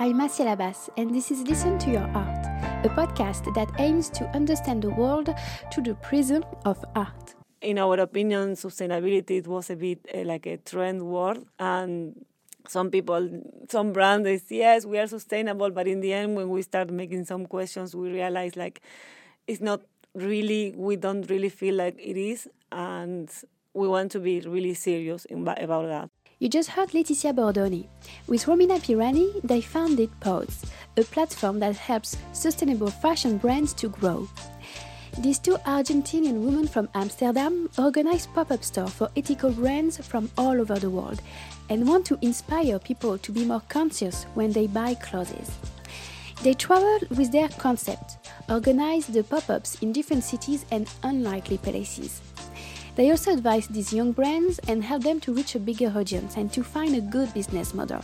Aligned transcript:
I'm 0.00 0.14
Masia 0.14 0.46
Labas, 0.46 0.88
and 0.96 1.12
this 1.12 1.32
is 1.32 1.42
Listen 1.42 1.76
to 1.80 1.90
Your 1.90 2.08
Art, 2.14 2.46
a 2.84 2.88
podcast 2.90 3.52
that 3.56 3.68
aims 3.80 4.08
to 4.10 4.26
understand 4.28 4.82
the 4.82 4.90
world 4.90 5.28
through 5.72 5.82
the 5.82 5.96
prism 5.96 6.44
of 6.64 6.84
art. 6.94 7.34
In 7.62 7.80
our 7.80 7.98
opinion, 7.98 8.52
sustainability 8.52 9.38
it 9.38 9.48
was 9.48 9.70
a 9.70 9.74
bit 9.74 9.98
uh, 10.14 10.18
like 10.18 10.46
a 10.46 10.58
trend 10.58 11.02
word, 11.02 11.44
and 11.58 12.24
some 12.68 12.92
people, 12.92 13.42
some 13.68 13.92
brands, 13.92 14.22
they 14.22 14.38
say, 14.38 14.58
yes, 14.58 14.84
we 14.84 15.00
are 15.00 15.08
sustainable, 15.08 15.70
but 15.70 15.88
in 15.88 16.00
the 16.00 16.12
end, 16.12 16.36
when 16.36 16.48
we 16.48 16.62
start 16.62 16.90
making 16.90 17.24
some 17.24 17.44
questions, 17.44 17.96
we 17.96 18.08
realize 18.08 18.54
like 18.54 18.80
it's 19.48 19.60
not 19.60 19.80
really, 20.14 20.74
we 20.76 20.94
don't 20.94 21.28
really 21.28 21.48
feel 21.48 21.74
like 21.74 21.98
it 21.98 22.16
is, 22.16 22.48
and 22.70 23.28
we 23.74 23.88
want 23.88 24.12
to 24.12 24.20
be 24.20 24.38
really 24.42 24.74
serious 24.74 25.24
in, 25.24 25.48
about 25.48 25.86
that. 25.86 26.08
You 26.40 26.48
just 26.48 26.70
heard 26.70 26.90
Leticia 26.90 27.34
Bordoni. 27.34 27.88
With 28.28 28.44
Romina 28.44 28.78
Pirani, 28.78 29.40
they 29.42 29.60
founded 29.60 30.08
Pause, 30.20 30.66
a 30.96 31.02
platform 31.02 31.58
that 31.58 31.76
helps 31.76 32.16
sustainable 32.32 32.90
fashion 32.90 33.38
brands 33.38 33.72
to 33.74 33.88
grow. 33.88 34.28
These 35.18 35.40
two 35.40 35.56
Argentinian 35.66 36.44
women 36.44 36.68
from 36.68 36.88
Amsterdam 36.94 37.68
organize 37.76 38.28
pop-up 38.28 38.62
stores 38.62 38.92
for 38.92 39.10
ethical 39.16 39.50
brands 39.50 39.98
from 39.98 40.30
all 40.38 40.60
over 40.60 40.78
the 40.78 40.90
world 40.90 41.20
and 41.70 41.88
want 41.88 42.06
to 42.06 42.18
inspire 42.22 42.78
people 42.78 43.18
to 43.18 43.32
be 43.32 43.44
more 43.44 43.62
conscious 43.68 44.22
when 44.34 44.52
they 44.52 44.68
buy 44.68 44.94
clothes. 44.94 45.50
They 46.44 46.54
travel 46.54 47.00
with 47.16 47.32
their 47.32 47.48
concept, 47.48 48.30
organize 48.48 49.08
the 49.08 49.24
pop-ups 49.24 49.82
in 49.82 49.92
different 49.92 50.22
cities 50.22 50.66
and 50.70 50.88
unlikely 51.02 51.58
places. 51.58 52.20
They 52.98 53.12
also 53.12 53.32
advise 53.32 53.68
these 53.68 53.92
young 53.92 54.10
brands 54.10 54.58
and 54.66 54.82
help 54.82 55.04
them 55.04 55.20
to 55.20 55.32
reach 55.32 55.54
a 55.54 55.60
bigger 55.60 55.86
audience 55.94 56.36
and 56.36 56.52
to 56.52 56.64
find 56.64 56.96
a 56.96 57.00
good 57.00 57.32
business 57.32 57.72
model. 57.72 58.02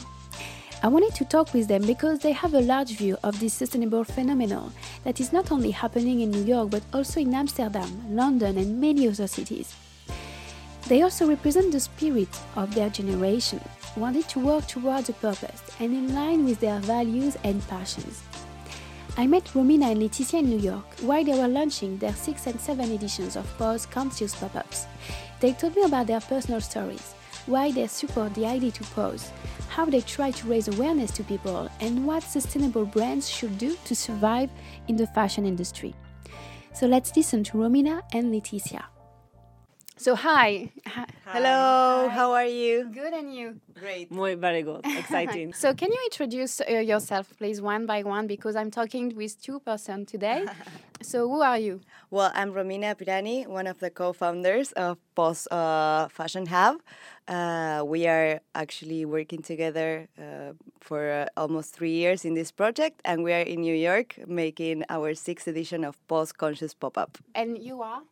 I 0.85 0.87
wanted 0.87 1.17
to 1.17 1.25
talk 1.25 1.53
with 1.53 1.67
them 1.67 1.83
because 1.85 2.21
they 2.21 2.31
have 2.31 2.55
a 2.55 2.61
large 2.61 2.91
view 2.91 3.17
of 3.25 3.41
this 3.41 3.55
sustainable 3.55 4.05
phenomenon 4.05 4.73
that 5.03 5.19
is 5.19 5.33
not 5.33 5.51
only 5.51 5.73
happening 5.73 6.21
in 6.21 6.31
New 6.31 6.45
York 6.45 6.71
but 6.71 6.85
also 6.93 7.19
in 7.19 7.35
Amsterdam, 7.35 7.91
London, 8.09 8.57
and 8.57 8.81
many 8.81 9.09
other 9.09 9.27
cities. 9.27 9.75
They 10.87 11.03
also 11.03 11.27
represent 11.27 11.73
the 11.73 11.81
spirit 11.81 12.29
of 12.55 12.73
their 12.73 12.89
generation, 12.89 13.61
wanted 13.97 14.29
to 14.29 14.39
work 14.39 14.69
towards 14.69 15.09
a 15.09 15.15
purpose 15.15 15.61
and 15.81 15.93
in 15.93 16.15
line 16.15 16.45
with 16.45 16.61
their 16.61 16.79
values 16.79 17.37
and 17.43 17.67
passions. 17.67 18.23
I 19.17 19.29
met 19.29 19.45
Romina 19.55 19.93
and 19.93 20.03
Leticia 20.03 20.41
in 20.41 20.51
New 20.51 20.59
York 20.59 20.85
while 21.03 21.23
they 21.23 21.39
were 21.39 21.47
launching 21.47 21.97
their 21.99 22.13
6 22.13 22.49
and 22.49 22.61
7 22.61 22.91
editions 22.91 23.37
of 23.37 23.47
Pause 23.59 23.87
Conscious 23.87 24.35
Pop 24.35 24.57
Ups. 24.57 24.87
They 25.39 25.53
told 25.53 25.77
me 25.77 25.83
about 25.83 26.09
their 26.09 26.21
personal 26.21 26.61
stories, 26.61 27.15
why 27.47 27.71
they 27.71 27.87
support 27.87 28.35
the 28.35 28.45
idea 28.45 28.73
to 28.73 28.85
pause, 28.87 29.31
how 29.69 29.85
they 29.85 30.01
try 30.01 30.33
to 30.33 30.49
raise 30.49 30.67
awareness 30.67 31.13
to 31.13 31.23
people, 31.23 31.71
and 31.79 32.05
what 32.05 32.25
sustainable 32.25 32.87
brands 32.87 33.31
should 33.31 33.57
do 33.57 33.77
to 33.85 33.95
survive 33.95 34.51
in 34.89 34.97
the 34.97 35.07
fashion 35.07 35.47
industry. 35.47 35.95
So 36.73 36.89
let's 36.89 37.15
listen 37.17 37.45
to 37.45 37.59
Romina 37.59 38.03
and 38.13 38.35
Letizia. 38.35 38.83
So 39.97 40.17
hi. 40.17 40.73
hi. 40.87 41.07
Hello. 41.27 42.09
Hi. 42.09 42.15
How 42.15 42.33
are 42.33 42.47
you? 42.47 42.91
Good 42.93 43.13
and 43.13 43.33
you? 43.33 43.61
Great. 43.79 44.11
Muy 44.11 44.35
very 44.35 44.63
good. 44.63 44.81
Exciting. 44.99 45.53
so 45.53 45.73
can 45.73 45.93
you 45.93 45.99
introduce 46.07 46.61
uh, 46.61 46.79
yourself, 46.79 47.33
please, 47.39 47.63
one 47.63 47.87
by 47.87 48.03
one, 48.03 48.27
because 48.27 48.57
I'm 48.57 48.73
talking 48.73 49.15
with 49.15 49.41
two 49.41 49.61
persons 49.61 50.11
today. 50.11 50.47
so 51.01 51.29
who 51.29 51.43
are 51.43 51.59
you? 51.59 51.81
Well, 52.11 52.33
I'm 52.35 52.53
Romina 52.53 52.97
Pirani, 52.97 53.47
one 53.47 53.69
of 53.69 53.79
the 53.79 53.89
co-founders 53.89 54.73
of 54.73 54.99
Pause 55.15 55.47
uh, 55.53 56.09
Fashion 56.09 56.47
Hub. 56.47 56.83
Uh, 57.29 57.85
we 57.87 58.09
are 58.09 58.41
actually 58.57 59.05
working 59.05 59.43
together 59.43 60.09
uh, 60.19 60.55
for 60.81 61.09
uh, 61.09 61.27
almost 61.37 61.73
three 61.73 61.93
years 61.93 62.25
in 62.25 62.35
this 62.35 62.51
project, 62.51 63.01
and 63.05 63.23
we 63.23 63.33
are 63.33 63.43
in 63.43 63.61
New 63.61 63.75
York 63.77 64.19
making 64.27 64.83
our 64.91 65.15
sixth 65.15 65.47
edition 65.47 65.85
of 65.85 65.97
Pause 66.09 66.33
Conscious 66.33 66.75
Pop-Up. 66.75 67.17
And 67.35 67.59
you 67.59 67.81
are? 67.81 68.03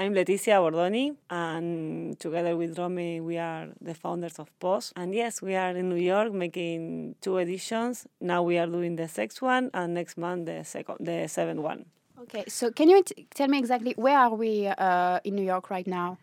I'm 0.00 0.14
Letizia 0.14 0.56
Bordoni, 0.62 1.14
and 1.28 2.18
together 2.18 2.56
with 2.56 2.78
Romy, 2.78 3.20
we 3.20 3.36
are 3.36 3.68
the 3.82 3.92
founders 3.92 4.38
of 4.38 4.48
Pause. 4.58 4.94
And 4.96 5.14
yes, 5.14 5.42
we 5.42 5.54
are 5.54 5.76
in 5.76 5.90
New 5.90 6.02
York 6.02 6.32
making 6.32 7.16
two 7.20 7.36
editions. 7.36 8.06
Now 8.18 8.42
we 8.42 8.56
are 8.56 8.66
doing 8.66 8.96
the 8.96 9.08
sixth 9.08 9.42
one, 9.42 9.68
and 9.74 9.92
next 9.92 10.16
month 10.16 10.46
the 10.46 10.64
second, 10.64 11.04
the 11.04 11.28
seventh 11.28 11.60
one. 11.60 11.84
Okay, 12.18 12.44
so 12.48 12.70
can 12.70 12.88
you 12.88 13.02
t- 13.02 13.26
tell 13.34 13.48
me 13.48 13.58
exactly 13.58 13.92
where 13.98 14.18
are 14.18 14.34
we 14.34 14.68
uh, 14.68 15.20
in 15.22 15.34
New 15.34 15.44
York 15.44 15.68
right 15.68 15.86
now? 15.86 16.16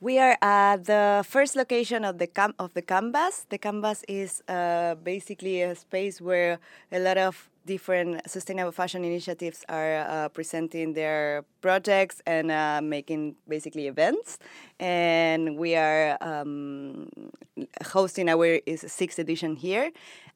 We 0.00 0.20
are 0.20 0.38
at 0.40 0.84
the 0.84 1.24
first 1.28 1.56
location 1.56 2.04
of 2.04 2.18
the 2.18 2.28
cam- 2.28 2.54
of 2.60 2.72
the 2.74 2.82
canvas. 2.82 3.46
The 3.48 3.58
canvas 3.58 4.04
is 4.06 4.44
uh, 4.46 4.94
basically 5.02 5.60
a 5.60 5.74
space 5.74 6.20
where 6.20 6.60
a 6.92 7.00
lot 7.00 7.18
of 7.18 7.50
different 7.66 8.28
sustainable 8.28 8.72
fashion 8.72 9.04
initiatives 9.04 9.64
are 9.68 9.96
uh, 9.96 10.28
presenting 10.28 10.92
their 10.92 11.44
projects 11.60 12.20
and 12.26 12.50
uh, 12.50 12.80
making 12.82 13.36
basically 13.48 13.86
events. 13.86 14.38
And 14.78 15.56
we 15.56 15.74
are 15.76 16.18
um, 16.20 17.08
hosting 17.84 18.28
our 18.28 18.60
sixth 18.76 19.18
edition 19.18 19.56
here. 19.56 19.90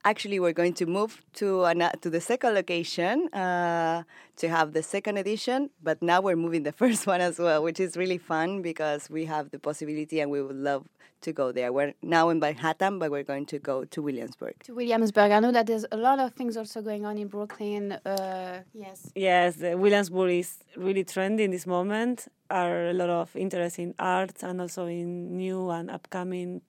Actually, 0.05 0.41
we're 0.41 0.53
going 0.53 0.75
to 0.75 0.87
move 0.87 1.21
to 1.35 1.65
an, 1.65 1.91
to 2.01 2.09
the 2.11 2.21
second 2.21 2.55
location 2.55 3.29
uh, 3.35 4.05
to 4.39 4.49
have 4.49 4.73
the 4.73 4.83
second 4.83 5.19
edition, 5.19 5.71
but 5.83 6.01
now 6.01 6.21
we're 6.21 6.37
moving 6.37 6.63
the 6.63 6.73
first 6.83 7.07
one 7.07 7.21
as 7.21 7.39
well, 7.39 7.63
which 7.63 7.81
is 7.81 7.97
really 7.97 8.19
fun 8.19 8.63
because 8.63 9.11
we 9.11 9.25
have 9.27 9.51
the 9.51 9.59
possibility 9.59 10.21
and 10.21 10.31
we 10.31 10.41
would 10.43 10.57
love 10.57 10.89
to 11.21 11.33
go 11.33 11.51
there. 11.51 11.73
We're 11.73 11.95
now 12.03 12.29
in 12.29 12.39
Manhattan, 12.39 13.01
but 13.01 13.11
we're 13.11 13.25
going 13.25 13.47
to 13.47 13.59
go 13.59 13.85
to 13.85 14.03
Williamsburg. 14.03 14.55
To 14.65 14.75
Williamsburg. 14.75 15.33
I 15.33 15.41
know 15.41 15.51
that 15.51 15.67
there's 15.67 15.85
a 15.91 15.97
lot 15.97 16.21
of 16.21 16.33
things 16.35 16.57
also 16.57 16.81
going 16.81 17.05
on 17.05 17.19
in 17.19 17.27
Brooklyn. 17.27 17.93
Uh, 17.93 18.63
yes. 18.73 19.11
Yes, 19.17 19.57
Williamsburg 19.59 20.31
is 20.31 20.59
really 20.77 21.05
trendy 21.05 21.41
in 21.41 21.51
this 21.51 21.67
moment. 21.67 22.29
Are 22.51 22.87
a 22.91 22.93
lot 22.93 23.11
of 23.11 23.35
interest 23.35 23.79
in 23.81 23.95
art 23.99 24.43
and 24.43 24.61
also 24.61 24.87
in 24.87 25.37
new 25.37 25.69
and 25.71 25.91
upcoming 25.91 26.63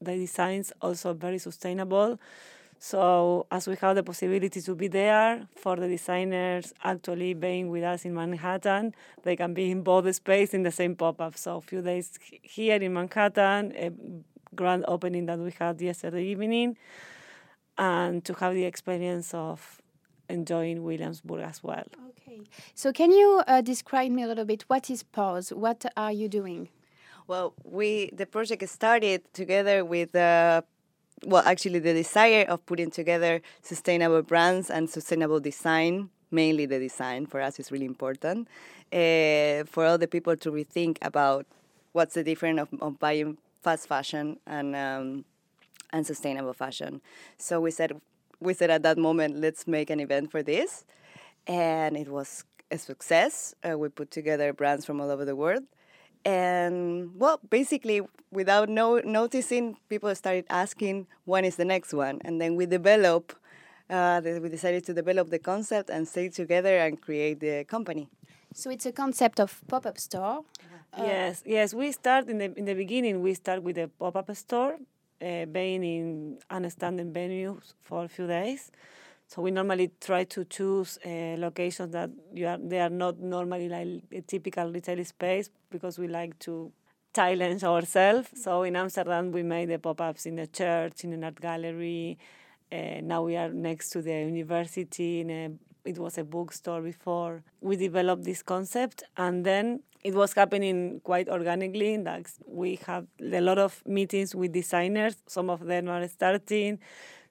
the 0.00 0.16
designs, 0.16 0.72
also 0.80 1.12
very 1.12 1.38
sustainable. 1.38 2.18
So 2.82 3.46
as 3.50 3.68
we 3.68 3.76
have 3.82 3.94
the 3.94 4.02
possibility 4.02 4.62
to 4.62 4.74
be 4.74 4.88
there 4.88 5.46
for 5.54 5.76
the 5.76 5.86
designers 5.86 6.72
actually 6.82 7.34
being 7.34 7.68
with 7.68 7.84
us 7.84 8.06
in 8.06 8.14
Manhattan, 8.14 8.94
they 9.22 9.36
can 9.36 9.52
be 9.52 9.70
in 9.70 9.82
both 9.82 10.12
space 10.16 10.54
in 10.54 10.62
the 10.62 10.70
same 10.70 10.96
pop-up. 10.96 11.36
So 11.36 11.58
a 11.58 11.60
few 11.60 11.82
days 11.82 12.18
here 12.42 12.76
in 12.76 12.94
Manhattan, 12.94 13.74
a 13.76 13.92
grand 14.54 14.86
opening 14.88 15.26
that 15.26 15.38
we 15.38 15.50
had 15.58 15.78
yesterday 15.78 16.24
evening, 16.24 16.78
and 17.76 18.24
to 18.24 18.32
have 18.34 18.54
the 18.54 18.64
experience 18.64 19.34
of 19.34 19.82
enjoying 20.30 20.82
Williamsburg 20.82 21.42
as 21.42 21.62
well. 21.62 21.84
Okay. 22.08 22.40
So 22.74 22.94
can 22.94 23.12
you 23.12 23.42
uh, 23.46 23.60
describe 23.60 24.10
me 24.10 24.22
a 24.22 24.26
little 24.26 24.46
bit 24.46 24.62
what 24.68 24.88
is 24.88 25.02
Pause? 25.02 25.50
What 25.52 25.84
are 25.98 26.12
you 26.12 26.30
doing? 26.30 26.70
Well, 27.26 27.52
we 27.62 28.10
the 28.14 28.24
project 28.24 28.66
started 28.70 29.20
together 29.34 29.84
with 29.84 30.14
uh, 30.14 30.62
well, 31.26 31.42
actually, 31.44 31.78
the 31.80 31.92
desire 31.92 32.44
of 32.48 32.64
putting 32.66 32.90
together 32.90 33.42
sustainable 33.62 34.22
brands 34.22 34.70
and 34.70 34.88
sustainable 34.88 35.40
design, 35.40 36.10
mainly 36.30 36.66
the 36.66 36.78
design 36.78 37.26
for 37.26 37.40
us 37.40 37.58
is 37.58 37.70
really 37.70 37.86
important. 37.86 38.48
Uh, 38.92 39.64
for 39.64 39.84
all 39.86 39.98
the 39.98 40.08
people 40.08 40.36
to 40.36 40.50
rethink 40.50 40.98
about 41.02 41.46
what's 41.92 42.14
the 42.14 42.24
difference 42.24 42.60
of, 42.60 42.68
of 42.80 42.98
buying 42.98 43.36
fast 43.62 43.86
fashion 43.86 44.38
and 44.46 44.74
um, 44.74 45.24
and 45.92 46.06
sustainable 46.06 46.52
fashion. 46.52 47.00
So 47.38 47.60
we 47.60 47.70
said 47.70 48.00
we 48.40 48.54
said 48.54 48.70
at 48.70 48.82
that 48.82 48.98
moment, 48.98 49.36
let's 49.36 49.66
make 49.66 49.90
an 49.90 50.00
event 50.00 50.30
for 50.30 50.42
this, 50.42 50.84
and 51.46 51.96
it 51.96 52.08
was 52.08 52.44
a 52.70 52.78
success. 52.78 53.54
Uh, 53.68 53.78
we 53.78 53.88
put 53.88 54.10
together 54.10 54.52
brands 54.52 54.84
from 54.86 55.00
all 55.00 55.10
over 55.10 55.24
the 55.24 55.36
world 55.36 55.64
and 56.24 57.10
well 57.18 57.40
basically 57.48 58.02
without 58.30 58.68
no 58.68 59.00
noticing 59.00 59.76
people 59.88 60.14
started 60.14 60.44
asking 60.50 61.06
when 61.24 61.44
is 61.44 61.56
the 61.56 61.64
next 61.64 61.92
one? 61.92 62.20
And 62.24 62.40
then 62.40 62.56
we 62.56 62.66
develop 62.66 63.32
uh, 63.88 64.20
we 64.24 64.48
decided 64.48 64.84
to 64.86 64.94
develop 64.94 65.30
the 65.30 65.38
concept 65.38 65.90
and 65.90 66.06
stay 66.06 66.28
together 66.28 66.78
and 66.78 67.00
create 67.00 67.40
the 67.40 67.64
company. 67.64 68.08
So 68.54 68.70
it's 68.70 68.86
a 68.86 68.92
concept 68.92 69.40
of 69.40 69.60
pop-up 69.68 69.98
store? 69.98 70.44
Uh, 70.92 71.04
yes 71.04 71.42
yes 71.46 71.72
we 71.72 71.92
start 71.92 72.28
in 72.28 72.38
the 72.38 72.52
in 72.56 72.64
the 72.64 72.74
beginning 72.74 73.22
we 73.22 73.32
start 73.34 73.62
with 73.62 73.78
a 73.78 73.88
pop-up 73.98 74.34
store 74.34 74.76
uh, 75.22 75.44
being 75.46 75.84
in 75.84 76.06
an 76.06 76.38
understanding 76.50 77.12
venues 77.12 77.74
for 77.80 78.04
a 78.04 78.08
few 78.08 78.26
days 78.26 78.72
so 79.30 79.42
we 79.42 79.52
normally 79.52 79.92
try 80.00 80.24
to 80.24 80.44
choose 80.44 80.98
uh, 81.06 81.36
locations 81.38 81.92
that 81.92 82.10
you 82.34 82.48
are 82.48 82.58
they 82.58 82.80
are 82.80 82.90
not 82.90 83.20
normally 83.20 83.68
like 83.68 84.02
a 84.10 84.22
typical 84.22 84.72
retail 84.72 85.04
space 85.04 85.50
because 85.70 86.00
we 86.00 86.08
like 86.08 86.36
to 86.40 86.72
challenge 87.14 87.62
ourselves. 87.62 88.28
So 88.34 88.64
in 88.64 88.74
Amsterdam 88.74 89.30
we 89.30 89.44
made 89.44 89.68
the 89.68 89.78
pop-ups 89.78 90.26
in 90.26 90.40
a 90.40 90.48
church, 90.48 91.04
in 91.04 91.12
an 91.12 91.22
art 91.22 91.40
gallery. 91.40 92.18
Uh, 92.72 93.00
now 93.02 93.22
we 93.22 93.36
are 93.36 93.50
next 93.50 93.90
to 93.90 94.02
the 94.02 94.10
university 94.10 95.20
in 95.20 95.30
a 95.30 95.50
it 95.84 95.98
was 95.98 96.18
a 96.18 96.24
bookstore 96.24 96.82
before 96.82 97.42
we 97.60 97.76
developed 97.76 98.24
this 98.24 98.42
concept 98.42 99.04
and 99.16 99.46
then 99.46 99.80
it 100.02 100.14
was 100.14 100.32
happening 100.34 101.00
quite 101.04 101.28
organically 101.28 101.96
that 101.96 102.26
we 102.46 102.78
had 102.86 103.06
a 103.20 103.40
lot 103.40 103.58
of 103.58 103.82
meetings 103.86 104.34
with 104.34 104.52
designers 104.52 105.16
some 105.26 105.48
of 105.48 105.64
them 105.64 105.88
are 105.88 106.06
starting 106.06 106.78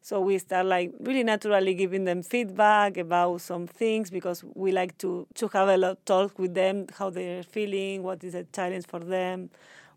So 0.01 0.21
we 0.21 0.37
start 0.37 0.65
like 0.65 0.93
really 0.99 1.23
naturally 1.23 1.73
giving 1.73 2.05
them 2.05 2.23
feedback 2.23 2.97
about 2.97 3.41
some 3.41 3.67
things 3.67 4.09
because 4.09 4.43
we 4.55 4.71
like 4.71 4.97
to, 4.99 5.27
to 5.35 5.47
have 5.49 5.67
a 5.67 5.77
lot 5.77 6.05
talk 6.05 6.39
with 6.39 6.53
them, 6.53 6.87
how 6.97 7.09
they're 7.09 7.43
feeling, 7.43 8.03
what 8.03 8.23
is 8.23 8.33
a 8.33 8.43
challenge 8.45 8.87
for 8.87 8.99
them, 8.99 9.49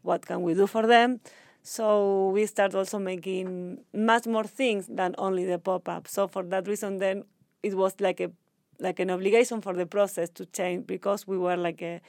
what 0.03 0.27
can 0.27 0.43
we 0.43 0.55
do 0.55 0.67
for 0.67 0.87
them. 0.87 1.21
So 1.63 2.31
we 2.31 2.47
start 2.47 2.75
also 2.75 2.99
making 2.99 3.79
much 3.95 4.27
more 4.27 4.45
things 4.45 4.89
than 4.89 5.15
only 5.19 5.45
the 5.45 5.59
pop-up. 5.59 6.09
So 6.09 6.27
for 6.27 6.43
that 6.45 6.67
reason, 6.67 6.99
then 6.99 7.25
it 7.63 7.75
was 7.75 7.95
like 8.01 8.21
a 8.21 8.31
like 8.81 8.99
an 8.99 9.11
obligation 9.11 9.61
for 9.61 9.75
the 9.75 9.87
process 9.87 10.29
to 10.31 10.45
change 10.47 10.89
because 10.89 11.25
we 11.27 11.39
were 11.39 11.57
like 11.57 11.81
a 11.83 12.01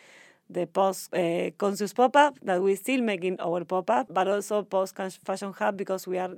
the 0.50 0.66
pause 0.66 1.07
uh, 1.13 1.51
conscious 1.57 1.94
pop-up 1.94 2.38
that 2.42 2.62
we 2.62 2.75
still 2.75 3.01
making 3.01 3.39
our 3.39 3.63
pop-up, 3.63 4.07
but 4.10 4.28
also 4.28 4.63
pause 4.63 4.92
fashion 5.24 5.54
hub 5.54 5.78
because 5.78 6.07
we 6.07 6.18
are 6.18 6.31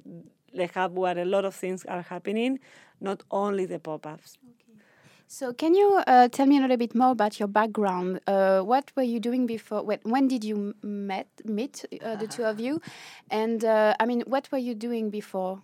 the 0.56 0.68
hub 0.68 0.98
where 0.98 1.18
a 1.18 1.25
lot 1.25 1.46
of 1.46 1.56
things 1.56 1.86
are 1.86 2.02
happening, 2.02 2.60
not 3.00 3.24
only 3.31 3.66
the 3.66 3.80
pop-ups. 3.80 4.38
Okay. 4.44 4.80
So 5.28 5.54
can 5.54 5.74
you 5.74 6.02
uh, 6.07 6.28
tell 6.30 6.46
me 6.46 6.57
a 6.57 6.62
little 6.62 6.78
bit 6.78 6.94
more 6.94 7.12
about 7.12 7.40
your 7.40 7.48
background? 7.48 8.19
Uh, 8.28 8.62
what 8.62 8.92
were 8.96 9.04
you 9.04 9.19
doing 9.19 9.48
before? 9.48 9.84
When, 9.84 10.00
when 10.04 10.28
did 10.28 10.44
you 10.44 10.75
met 10.81 11.28
meet 11.44 11.84
uh, 12.04 12.16
the 12.16 12.28
two 12.28 12.44
of 12.44 12.60
you? 12.60 12.81
And 13.31 13.66
uh, 13.66 13.96
I 14.00 14.06
mean, 14.06 14.22
what 14.28 14.52
were 14.52 14.60
you 14.60 14.75
doing 14.75 15.10
before? 15.10 15.63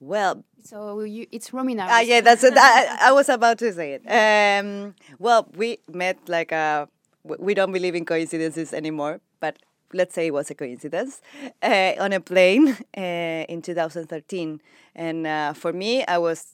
Well, 0.00 0.44
so 0.64 1.00
you, 1.00 1.26
it's 1.30 1.50
Romina. 1.50 1.86
Ah, 1.88 2.00
yeah, 2.00 2.20
that's 2.20 2.42
it. 2.44 2.54
I, 2.56 3.08
I, 3.08 3.12
was 3.12 3.28
about 3.28 3.58
to 3.58 3.72
say 3.72 4.00
it. 4.00 4.02
Um, 4.10 4.94
well, 5.18 5.48
we 5.56 5.78
met 5.92 6.18
like 6.28 6.50
a. 6.50 6.88
We 7.24 7.54
don't 7.54 7.70
believe 7.70 7.94
in 7.94 8.04
coincidences 8.04 8.74
anymore, 8.74 9.20
but 9.38 9.58
let's 9.94 10.14
say 10.14 10.26
it 10.28 10.32
was 10.34 10.50
a 10.50 10.54
coincidence 10.54 11.20
uh, 11.62 11.92
on 11.98 12.12
a 12.12 12.20
plane 12.20 12.76
uh, 12.96 13.00
in 13.48 13.62
2013. 13.62 14.60
And 14.94 15.26
uh, 15.26 15.52
for 15.54 15.72
me, 15.72 16.04
I 16.04 16.18
was 16.18 16.46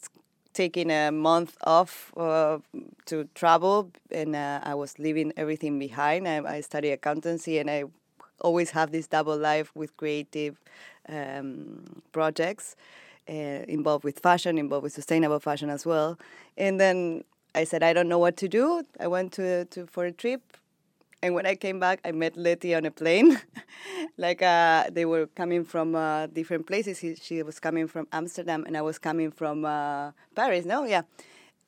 taking 0.54 0.90
a 0.90 1.10
month 1.10 1.56
off 1.64 2.12
uh, 2.16 2.58
to 3.06 3.28
travel, 3.34 3.90
and 4.10 4.34
uh, 4.34 4.60
I 4.62 4.74
was 4.74 4.98
leaving 4.98 5.32
everything 5.36 5.78
behind. 5.78 6.26
I, 6.26 6.56
I 6.56 6.60
study 6.60 6.90
accountancy, 6.90 7.58
and 7.58 7.70
I 7.70 7.84
always 8.40 8.70
have 8.70 8.90
this 8.92 9.06
double 9.06 9.36
life 9.36 9.70
with 9.74 9.96
creative 9.96 10.56
um, 11.08 12.02
projects 12.12 12.76
uh, 13.28 13.32
involved 13.32 14.04
with 14.04 14.18
fashion, 14.20 14.58
involved 14.58 14.84
with 14.84 14.92
sustainable 14.92 15.40
fashion 15.40 15.70
as 15.70 15.84
well. 15.84 16.18
And 16.56 16.80
then 16.80 17.24
I 17.54 17.64
said, 17.64 17.82
I 17.82 17.92
don't 17.92 18.08
know 18.08 18.18
what 18.18 18.36
to 18.38 18.48
do. 18.48 18.84
I 19.00 19.06
went 19.06 19.32
to, 19.34 19.64
to 19.66 19.86
for 19.86 20.04
a 20.04 20.12
trip. 20.12 20.42
And 21.22 21.34
when 21.34 21.46
I 21.46 21.56
came 21.56 21.80
back, 21.80 22.00
I 22.04 22.12
met 22.12 22.36
Letty 22.36 22.74
on 22.74 22.84
a 22.84 22.90
plane. 22.90 23.40
like 24.16 24.40
uh, 24.40 24.84
they 24.90 25.04
were 25.04 25.26
coming 25.26 25.64
from 25.64 25.94
uh, 25.94 26.26
different 26.26 26.66
places. 26.66 26.98
He, 26.98 27.16
she 27.16 27.42
was 27.42 27.58
coming 27.58 27.88
from 27.88 28.06
Amsterdam, 28.12 28.64
and 28.66 28.76
I 28.76 28.82
was 28.82 28.98
coming 28.98 29.30
from 29.32 29.64
uh, 29.64 30.12
Paris. 30.36 30.64
No, 30.64 30.84
yeah. 30.84 31.02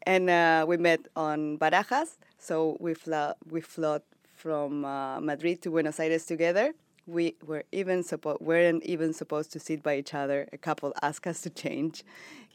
And 0.05 0.31
uh, 0.31 0.65
we 0.69 0.77
met 0.77 1.01
on 1.17 1.59
Barajas. 1.59 2.17
So 2.39 2.77
we 2.81 2.95
flew 2.95 3.33
we 3.51 3.61
flew 3.61 3.99
from 4.37 4.85
uh, 4.85 5.21
Madrid 5.21 5.61
to 5.63 5.71
Buenos 5.71 5.99
Aires 6.01 6.25
together 6.25 6.73
we 7.11 7.35
were 7.45 7.65
even 7.73 8.03
suppo- 8.03 8.41
weren't 8.41 8.85
even 8.85 9.13
supposed 9.13 9.53
to 9.53 9.61
sit 9.61 9.83
by 9.83 9.97
each 9.97 10.15
other. 10.15 10.49
A 10.53 10.59
couple 10.59 10.93
asked 11.03 11.27
us 11.27 11.41
to 11.43 11.51
change, 11.51 12.05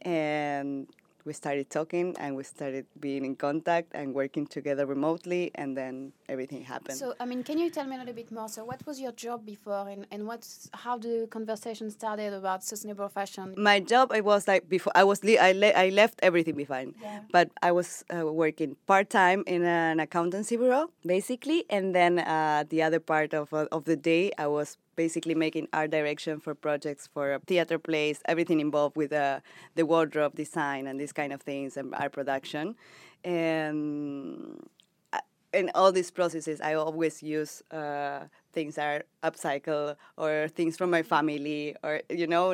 and 0.02 0.88
we 1.25 1.33
started 1.33 1.69
talking 1.69 2.16
and 2.19 2.36
we 2.36 2.44
started 2.44 2.86
being 3.00 3.25
in 3.25 3.36
contact 3.36 3.92
and 3.94 4.13
working 4.13 4.45
together 4.45 4.86
remotely 4.86 5.51
and 5.56 5.75
then 5.75 6.13
everything 6.30 6.62
happened. 6.62 6.98
So 6.98 7.13
i 7.19 7.25
mean 7.25 7.44
can 7.44 7.57
you 7.57 7.69
tell 7.69 7.86
me 7.86 7.95
a 7.95 8.00
little 8.00 8.13
bit 8.13 8.31
more? 8.31 8.48
So 8.48 8.63
what 8.63 8.86
was 8.86 9.00
your 9.01 9.12
job 9.12 9.45
before 9.45 9.89
and, 9.89 10.06
and 10.12 10.27
what's 10.27 10.69
how 10.74 10.98
the 10.98 11.27
conversation 11.30 11.89
started 11.89 12.33
about 12.33 12.63
sustainable 12.63 13.10
fashion? 13.10 13.56
My 13.57 13.80
job 13.80 14.12
i 14.12 14.22
was 14.22 14.48
like 14.48 14.69
before 14.69 14.94
i 14.95 15.04
was 15.04 15.19
I, 15.25 15.51
le- 15.51 15.77
I 15.86 15.89
left 15.89 16.19
everything 16.22 16.56
behind. 16.56 16.94
Yeah. 17.01 17.19
but 17.31 17.50
i 17.62 17.72
was 17.72 18.06
uh, 18.16 18.25
working 18.44 18.75
part-time 18.86 19.44
in 19.48 19.63
an 19.63 20.00
accountancy 20.00 20.56
bureau 20.57 20.92
basically 21.06 21.66
and 21.69 21.95
then 21.95 22.19
uh, 22.19 22.63
the 22.69 22.83
other 22.83 23.00
part 23.00 23.33
of, 23.33 23.54
uh, 23.54 23.66
of 23.72 23.86
the 23.86 23.95
day 23.95 24.31
i 24.38 24.48
was 24.48 24.77
basically 24.96 25.36
making 25.36 25.68
art 25.74 25.92
direction 25.92 26.40
for 26.40 26.56
projects 26.56 27.08
for 27.08 27.40
theater 27.48 27.78
plays, 27.80 28.22
everything 28.26 28.60
involved 28.60 28.96
with 28.96 29.14
uh, 29.14 29.40
the 29.76 29.86
wardrobe 29.86 30.36
design 30.36 30.88
and 30.88 31.00
these 31.00 31.14
kind 31.14 31.34
of 31.34 31.42
things 31.42 31.78
and 31.78 31.94
art 31.96 32.12
production. 32.12 32.76
And 33.24 34.68
uh, 35.14 35.20
in 35.54 35.72
all 35.76 35.92
these 35.92 36.12
processes, 36.12 36.62
I 36.62 36.76
always 36.76 37.24
use 37.24 37.64
uh, 37.72 38.26
things 38.54 38.76
that 38.76 39.04
are 39.24 39.30
upcycle 39.30 39.96
or 40.18 40.48
things 40.50 40.78
from 40.78 40.90
my 40.90 41.04
family 41.04 41.76
or 41.84 42.02
you 42.10 42.28
know. 42.28 42.54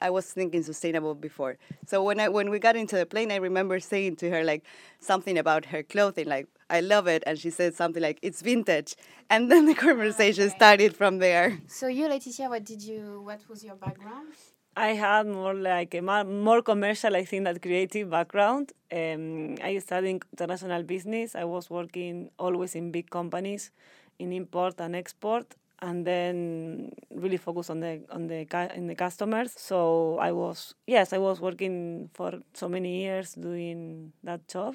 I 0.00 0.10
was 0.10 0.26
thinking 0.32 0.62
sustainable 0.62 1.14
before. 1.14 1.58
So 1.86 2.02
when 2.02 2.20
I 2.20 2.28
when 2.28 2.50
we 2.50 2.58
got 2.58 2.76
into 2.76 2.96
the 2.96 3.06
plane, 3.06 3.32
I 3.32 3.36
remember 3.36 3.80
saying 3.80 4.16
to 4.16 4.30
her 4.30 4.44
like 4.44 4.64
something 5.00 5.36
about 5.38 5.64
her 5.66 5.82
clothing, 5.82 6.28
like 6.28 6.46
I 6.70 6.80
love 6.80 7.06
it. 7.06 7.22
And 7.26 7.38
she 7.38 7.50
said 7.50 7.74
something 7.74 8.02
like, 8.02 8.18
it's 8.22 8.42
vintage. 8.42 8.94
And 9.30 9.50
then 9.50 9.66
the 9.66 9.74
conversation 9.74 10.44
okay. 10.44 10.56
started 10.56 10.96
from 10.96 11.18
there. 11.18 11.60
So 11.66 11.86
you, 11.88 12.06
Leticia, 12.08 12.48
what 12.48 12.64
did 12.64 12.82
you, 12.82 13.22
what 13.24 13.40
was 13.48 13.64
your 13.64 13.76
background? 13.76 14.28
I 14.76 14.88
had 14.88 15.26
more 15.26 15.54
like 15.54 15.94
a 15.94 16.02
more 16.02 16.62
commercial, 16.62 17.16
I 17.16 17.24
think, 17.24 17.44
that 17.44 17.60
creative 17.60 18.10
background. 18.10 18.72
Um, 18.92 19.56
I 19.60 19.78
studied 19.78 20.22
international 20.32 20.84
business. 20.84 21.34
I 21.34 21.44
was 21.44 21.68
working 21.68 22.30
always 22.38 22.76
in 22.76 22.92
big 22.92 23.10
companies, 23.10 23.72
in 24.20 24.32
import 24.32 24.74
and 24.78 24.94
export, 24.94 25.56
and 25.80 26.06
then 26.06 26.92
really 27.14 27.36
focus 27.36 27.70
on 27.70 27.80
the 27.80 28.00
on 28.10 28.26
the 28.26 28.46
in 28.74 28.86
the 28.86 28.94
customers. 28.94 29.52
So 29.56 30.18
I 30.18 30.32
was 30.32 30.74
yes, 30.86 31.12
I 31.12 31.18
was 31.18 31.40
working 31.40 32.10
for 32.14 32.40
so 32.54 32.68
many 32.68 33.02
years 33.02 33.34
doing 33.34 34.12
that 34.24 34.46
job, 34.48 34.74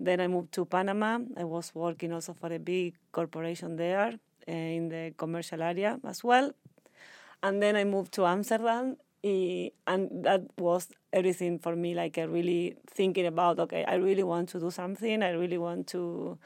then 0.00 0.20
I 0.20 0.28
moved 0.28 0.52
to 0.52 0.64
Panama. 0.64 1.18
I 1.36 1.44
was 1.44 1.74
working 1.74 2.12
also 2.12 2.32
for 2.32 2.52
a 2.52 2.58
big 2.58 2.94
corporation 3.12 3.76
there 3.76 4.14
uh, 4.48 4.52
in 4.52 4.88
the 4.88 5.12
commercial 5.16 5.62
area 5.62 5.98
as 6.04 6.22
well. 6.22 6.52
And 7.42 7.62
then 7.62 7.76
I 7.76 7.84
moved 7.84 8.12
to 8.14 8.26
Amsterdam, 8.26 8.96
and 9.22 10.24
that 10.24 10.42
was 10.58 10.88
everything 11.12 11.58
for 11.58 11.76
me. 11.76 11.94
Like 11.94 12.18
I 12.18 12.22
really 12.22 12.76
thinking 12.86 13.26
about, 13.26 13.58
okay, 13.60 13.84
I 13.84 13.94
really 13.94 14.22
want 14.22 14.48
to 14.50 14.60
do 14.60 14.70
something. 14.70 15.22
I 15.22 15.30
really 15.30 15.58
want 15.58 15.86
to 15.88 16.38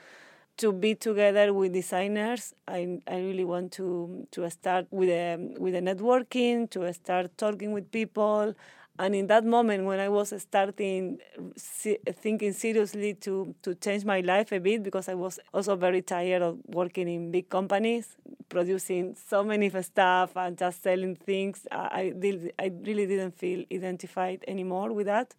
to 0.59 0.73
be 0.73 0.95
together 0.95 1.53
with 1.53 1.73
designers. 1.73 2.55
I, 2.69 3.01
I 3.07 3.19
really 3.19 3.45
want 3.45 3.73
to 3.73 4.27
to 4.33 4.49
start 4.51 4.87
with 4.91 5.09
a 5.09 5.55
with 5.59 5.75
a 5.75 5.81
networking, 5.81 6.71
to 6.71 6.93
start 6.93 7.37
talking 7.37 7.73
with 7.73 7.91
people, 7.91 8.55
and 8.99 9.15
in 9.15 9.27
that 9.29 9.45
moment, 9.45 9.87
when 9.87 9.99
I 9.99 10.11
was 10.11 10.35
starting 10.37 11.19
thinking 11.57 12.53
seriously 12.53 13.15
to, 13.15 13.55
to 13.63 13.75
change 13.75 14.05
my 14.05 14.21
life 14.21 14.53
a 14.53 14.59
bit, 14.61 14.83
because 14.83 15.09
I 15.09 15.15
was 15.15 15.41
also 15.53 15.77
very 15.77 16.03
tired 16.03 16.43
of 16.43 16.59
working 16.67 17.09
in 17.09 17.31
big 17.31 17.49
companies, 17.49 18.17
producing 18.51 19.17
so 19.17 19.43
many 19.43 19.71
stuff 19.83 20.37
and 20.37 20.59
just 20.59 20.83
selling 20.83 21.17
things, 21.17 21.67
I, 21.73 22.13
did, 22.17 22.53
I 22.59 22.71
really 22.85 23.07
didn't 23.07 23.39
feel 23.39 23.65
identified 23.73 24.45
anymore 24.47 24.93
with 24.93 25.07
that. 25.07 25.35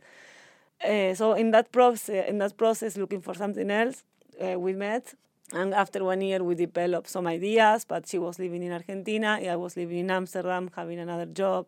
Uh, 0.84 1.14
so 1.14 1.34
in 1.34 1.52
that 1.52 1.72
process, 1.72 2.28
in 2.28 2.40
that 2.40 2.58
process, 2.58 2.98
looking 2.98 3.22
for 3.22 3.36
something 3.36 3.70
else, 3.70 4.04
uh, 4.40 4.60
we 4.60 4.74
met, 4.74 5.13
and 5.52 5.74
after 5.74 6.04
one 6.04 6.22
year, 6.22 6.44
we 6.44 6.56
developed 6.56 7.10
some 7.10 7.28
ideas. 7.28 7.86
But 7.86 8.08
she 8.08 8.18
was 8.18 8.40
living 8.40 8.63
in 8.63 8.72
Argentina, 8.72 9.40
I 9.42 9.56
was 9.56 9.75
living 9.78 10.00
in 10.00 10.12
Amsterdam, 10.12 10.70
having 10.75 11.00
another 11.00 11.25
job. 11.25 11.68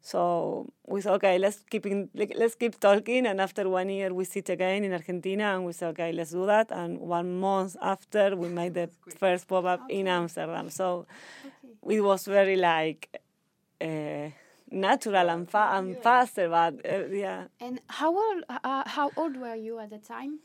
So 0.00 0.70
we 0.86 1.00
said, 1.00 1.14
okay, 1.14 1.36
let's 1.36 1.64
keep 1.68 1.84
in, 1.84 2.08
let's 2.14 2.54
keep 2.54 2.78
talking. 2.78 3.26
And 3.26 3.40
after 3.40 3.68
one 3.68 3.88
year, 3.88 4.14
we 4.14 4.24
sit 4.24 4.48
again 4.50 4.84
in 4.84 4.92
Argentina, 4.92 5.54
and 5.54 5.64
we 5.66 5.72
said, 5.72 5.88
okay, 5.88 6.12
let's 6.12 6.30
do 6.30 6.46
that. 6.46 6.70
And 6.70 7.00
one 7.00 7.40
month 7.40 7.76
after, 7.82 8.36
we 8.36 8.48
made 8.48 8.74
the 8.74 8.88
first 9.18 9.48
pop 9.48 9.64
up 9.64 9.82
okay. 9.84 9.98
in 9.98 10.06
Amsterdam. 10.06 10.70
So 10.70 11.06
okay. 11.44 11.96
it 11.96 12.00
was 12.02 12.24
very 12.24 12.54
like 12.54 13.20
uh, 13.80 14.30
natural 14.70 15.28
and, 15.28 15.50
fa- 15.50 15.70
and 15.72 15.94
yeah. 15.94 16.00
faster, 16.00 16.48
but 16.48 16.74
uh, 16.84 17.06
yeah. 17.06 17.46
And 17.60 17.80
how 17.88 18.14
old 18.16 18.44
uh, 18.48 18.84
how 18.86 19.10
old 19.16 19.36
were 19.36 19.56
you 19.56 19.78
at 19.78 19.90
the 19.90 19.98
time? 19.98 20.38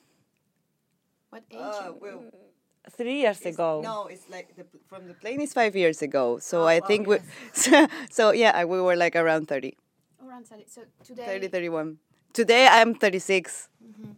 What 1.32 1.44
age? 1.50 1.58
Uh, 1.60 1.94
well, 2.00 2.24
three 2.92 3.20
years 3.22 3.42
ago. 3.46 3.82
No, 3.82 4.08
it's 4.08 4.30
like 4.30 4.54
the, 4.58 4.66
from 4.88 5.08
the 5.08 5.14
plane 5.14 5.40
is 5.40 5.54
five 5.54 5.76
years 5.76 6.02
ago. 6.02 6.40
So 6.40 6.64
oh, 6.64 6.68
I 6.68 6.82
think 6.82 7.08
yes. 7.08 7.22
we, 7.22 7.28
so, 7.54 7.88
so, 8.10 8.32
yeah, 8.32 8.64
we 8.66 8.82
were 8.82 8.98
like 8.98 9.16
around 9.16 9.48
30. 9.48 9.78
Around 10.28 10.48
30. 10.48 10.64
So 10.68 10.82
today. 11.04 11.26
30, 11.26 11.48
31. 11.48 11.98
Today 12.34 12.68
I'm 12.70 12.94
36. 12.96 13.70
Mm-hmm. 13.82 14.12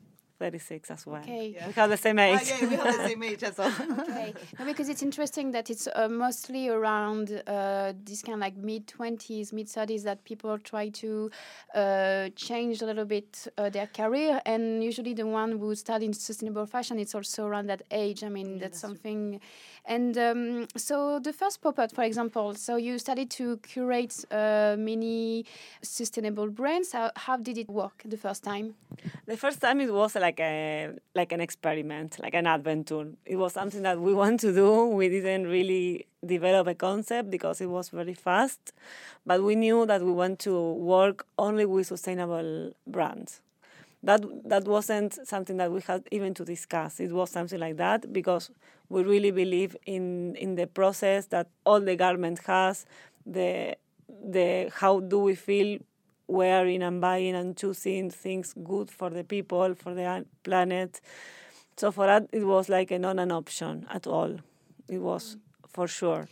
36 0.43 0.91
as 0.91 1.07
well. 1.07 1.21
Okay. 1.21 1.55
We 1.65 1.71
have 1.71 1.89
the 1.89 1.95
same 1.95 2.19
age. 2.19 2.39
Ah, 2.41 2.57
yeah, 2.61 2.69
we 2.69 2.75
have 2.75 2.97
the 2.97 3.07
same 3.07 3.23
age 3.23 3.43
as 3.43 3.57
well. 3.57 3.73
okay. 3.99 4.33
No, 4.59 4.65
because 4.65 4.89
it's 4.89 5.01
interesting 5.01 5.51
that 5.51 5.69
it's 5.69 5.87
uh, 5.87 6.09
mostly 6.09 6.67
around 6.67 7.41
uh, 7.47 7.93
this 8.03 8.21
kind 8.21 8.35
of 8.35 8.41
like 8.41 8.57
mid 8.57 8.85
20s, 8.87 9.53
mid 9.53 9.67
30s 9.67 10.03
that 10.03 10.25
people 10.25 10.57
try 10.59 10.89
to 10.89 11.31
uh, 11.73 12.27
change 12.35 12.81
a 12.81 12.85
little 12.85 13.05
bit 13.05 13.47
uh, 13.57 13.69
their 13.69 13.87
career. 13.87 14.41
And 14.45 14.83
usually 14.83 15.13
the 15.13 15.27
one 15.27 15.51
who 15.59 15.73
start 15.75 16.03
in 16.03 16.11
sustainable 16.11 16.65
fashion, 16.65 16.99
it's 16.99 17.15
also 17.15 17.45
around 17.45 17.67
that 17.67 17.83
age. 17.89 18.21
I 18.25 18.29
mean, 18.29 18.59
that's, 18.59 18.81
something. 18.81 19.39
And 19.85 20.17
um, 20.17 20.67
so 20.77 21.19
the 21.19 21.33
first 21.33 21.61
pop 21.61 21.77
up, 21.77 21.93
for 21.93 22.03
example, 22.03 22.55
so 22.55 22.77
you 22.77 22.97
started 22.99 23.29
to 23.31 23.57
curate 23.57 24.23
uh, 24.31 24.75
many 24.79 25.45
sustainable 25.81 26.49
brands. 26.49 26.93
How, 26.93 27.11
how 27.17 27.35
did 27.35 27.57
it 27.57 27.69
work 27.69 28.01
the 28.05 28.15
first 28.15 28.43
time? 28.43 28.75
The 29.25 29.35
first 29.35 29.59
time 29.59 29.81
it 29.81 29.93
was 29.93 30.15
like 30.15 30.39
a 30.39 30.91
like 31.15 31.33
an 31.33 31.41
experiment, 31.41 32.17
like 32.19 32.33
an 32.33 32.47
adventure. 32.47 33.07
It 33.25 33.35
was 33.35 33.53
something 33.53 33.81
that 33.81 33.99
we 33.99 34.13
want 34.21 34.39
to 34.41 34.53
do. 34.53 34.85
We 34.85 35.09
didn't 35.09 35.47
really 35.47 36.07
develop 36.25 36.67
a 36.67 36.75
concept 36.75 37.29
because 37.29 37.59
it 37.59 37.69
was 37.69 37.89
very 37.89 38.13
fast, 38.13 38.71
but 39.25 39.43
we 39.43 39.55
knew 39.55 39.85
that 39.85 40.01
we 40.01 40.13
want 40.13 40.39
to 40.39 40.73
work 40.73 41.25
only 41.37 41.65
with 41.65 41.87
sustainable 41.87 42.71
brands. 42.87 43.41
That 44.03 44.21
that 44.49 44.65
wasn't 44.65 45.17
something 45.27 45.57
that 45.57 45.71
we 45.71 45.79
had 45.81 46.03
even 46.11 46.33
to 46.35 46.43
discuss. 46.43 46.99
It 46.99 47.11
was 47.13 47.29
something 47.31 47.59
like 47.59 47.77
that 47.77 48.11
because 48.11 48.51
we 48.89 49.03
really 49.03 49.31
believe 49.31 49.77
in 49.85 50.35
in 50.35 50.55
the 50.55 50.67
process 50.67 51.27
that 51.27 51.47
all 51.65 51.79
the 51.79 51.95
garment 51.95 52.39
has 52.45 52.85
the 53.25 53.75
the 54.09 54.69
how 54.75 54.99
do 54.99 55.19
we 55.19 55.35
feel 55.35 55.79
wearing 56.27 56.83
and 56.83 56.99
buying 56.99 57.35
and 57.35 57.55
choosing 57.55 58.09
things 58.09 58.53
good 58.63 58.91
for 58.91 59.09
the 59.09 59.23
people 59.23 59.73
for 59.75 59.93
the 59.93 60.25
planet. 60.43 60.99
So 61.77 61.91
for 61.91 62.05
that 62.05 62.27
it 62.31 62.43
was 62.45 62.69
like 62.69 62.91
a 62.91 62.99
not 62.99 63.19
an 63.19 63.31
option 63.31 63.87
at 63.89 64.05
all. 64.07 64.37
It 64.87 64.99
was 64.99 65.37
for 65.67 65.87
sure 65.87 66.27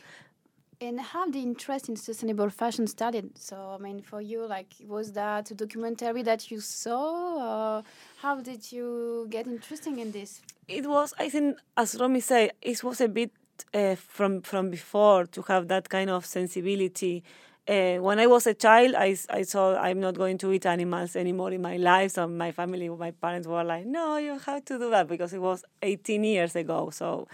and 0.81 0.99
how 0.99 1.29
the 1.29 1.39
interest 1.39 1.87
in 1.87 1.95
sustainable 1.95 2.49
fashion 2.49 2.87
started 2.87 3.29
so 3.37 3.55
i 3.79 3.81
mean 3.81 4.01
for 4.01 4.19
you 4.19 4.45
like 4.47 4.73
was 4.87 5.13
that 5.13 5.49
a 5.51 5.53
documentary 5.53 6.23
that 6.23 6.49
you 6.49 6.59
saw 6.59 7.77
or 7.77 7.83
how 8.21 8.41
did 8.41 8.71
you 8.71 9.27
get 9.29 9.45
interested 9.45 9.97
in 9.97 10.11
this 10.11 10.41
it 10.67 10.87
was 10.87 11.13
i 11.19 11.29
think 11.29 11.57
as 11.77 11.95
romy 11.99 12.19
said 12.19 12.51
it 12.61 12.83
was 12.83 12.99
a 12.99 13.07
bit 13.07 13.31
uh, 13.75 13.95
from 13.95 14.41
from 14.41 14.71
before 14.71 15.25
to 15.25 15.43
have 15.43 15.67
that 15.67 15.87
kind 15.87 16.09
of 16.09 16.25
sensibility 16.25 17.23
uh, 17.67 17.97
when 17.97 18.19
I 18.19 18.25
was 18.25 18.47
a 18.47 18.55
child, 18.55 18.95
I, 18.97 19.15
I 19.29 19.43
saw 19.43 19.75
I'm 19.79 19.99
not 19.99 20.15
going 20.15 20.39
to 20.39 20.51
eat 20.51 20.65
animals 20.65 21.15
anymore 21.15 21.51
in 21.51 21.61
my 21.61 21.77
life. 21.77 22.13
So 22.13 22.27
my 22.27 22.51
family, 22.51 22.89
my 22.89 23.11
parents 23.11 23.47
were 23.47 23.63
like, 23.63 23.85
no, 23.85 24.17
you 24.17 24.39
have 24.39 24.65
to 24.65 24.79
do 24.79 24.89
that 24.89 25.07
because 25.07 25.31
it 25.31 25.39
was 25.39 25.63
18 25.83 26.23
years 26.23 26.55
ago. 26.55 26.89
So 26.89 27.27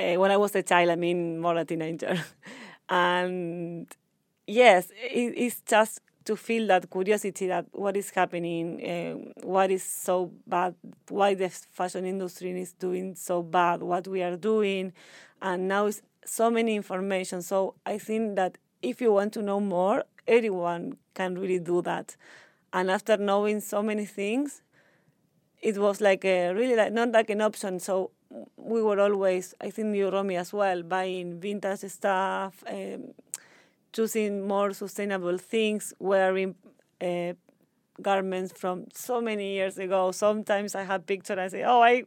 uh, 0.00 0.14
when 0.14 0.30
I 0.30 0.36
was 0.36 0.54
a 0.54 0.62
child, 0.62 0.90
I 0.90 0.96
mean, 0.96 1.38
more 1.38 1.56
a 1.56 1.64
teenager. 1.64 2.22
and 2.88 3.86
yes, 4.46 4.90
it, 4.90 5.34
it's 5.36 5.60
just 5.62 6.00
to 6.24 6.36
feel 6.36 6.66
that 6.68 6.90
curiosity 6.90 7.46
that 7.48 7.66
what 7.72 7.96
is 7.96 8.10
happening, 8.10 8.84
uh, 8.86 9.46
what 9.46 9.70
is 9.70 9.82
so 9.82 10.30
bad, 10.46 10.74
why 11.08 11.34
the 11.34 11.48
fashion 11.48 12.04
industry 12.04 12.60
is 12.60 12.72
doing 12.74 13.14
so 13.14 13.42
bad, 13.42 13.82
what 13.82 14.06
we 14.06 14.22
are 14.22 14.36
doing. 14.36 14.92
And 15.40 15.68
now 15.68 15.86
it's 15.86 16.02
so 16.24 16.50
many 16.50 16.76
information. 16.76 17.42
So 17.42 17.74
I 17.86 17.98
think 17.98 18.36
that 18.36 18.58
if 18.82 19.00
you 19.00 19.12
want 19.12 19.32
to 19.34 19.42
know 19.42 19.58
more, 19.60 20.04
anyone 20.26 20.98
can 21.14 21.38
really 21.38 21.58
do 21.58 21.80
that. 21.82 22.16
And 22.72 22.90
after 22.90 23.16
knowing 23.16 23.60
so 23.60 23.82
many 23.82 24.04
things, 24.04 24.62
it 25.60 25.78
was 25.78 26.00
like 26.00 26.24
a 26.24 26.52
really 26.52 26.76
like 26.76 26.92
not 26.92 27.10
like 27.12 27.30
an 27.30 27.40
option. 27.40 27.80
So 27.80 28.10
we 28.56 28.82
were 28.82 29.00
always, 29.00 29.54
I 29.60 29.70
think 29.70 29.96
you 29.96 30.10
Romy 30.10 30.36
as 30.36 30.52
well, 30.52 30.82
buying 30.82 31.40
vintage 31.40 31.80
stuff, 31.90 32.62
um, 32.66 33.14
choosing 33.92 34.46
more 34.46 34.72
sustainable 34.72 35.38
things, 35.38 35.94
wearing 35.98 36.54
uh, 37.00 37.32
garments 38.00 38.52
from 38.52 38.86
so 38.92 39.20
many 39.20 39.54
years 39.54 39.78
ago. 39.78 40.12
Sometimes 40.12 40.74
I 40.74 40.82
have 40.84 41.06
pictures. 41.06 41.30
And 41.30 41.40
I 41.40 41.48
say, 41.48 41.64
"Oh, 41.64 41.80
I 41.80 42.04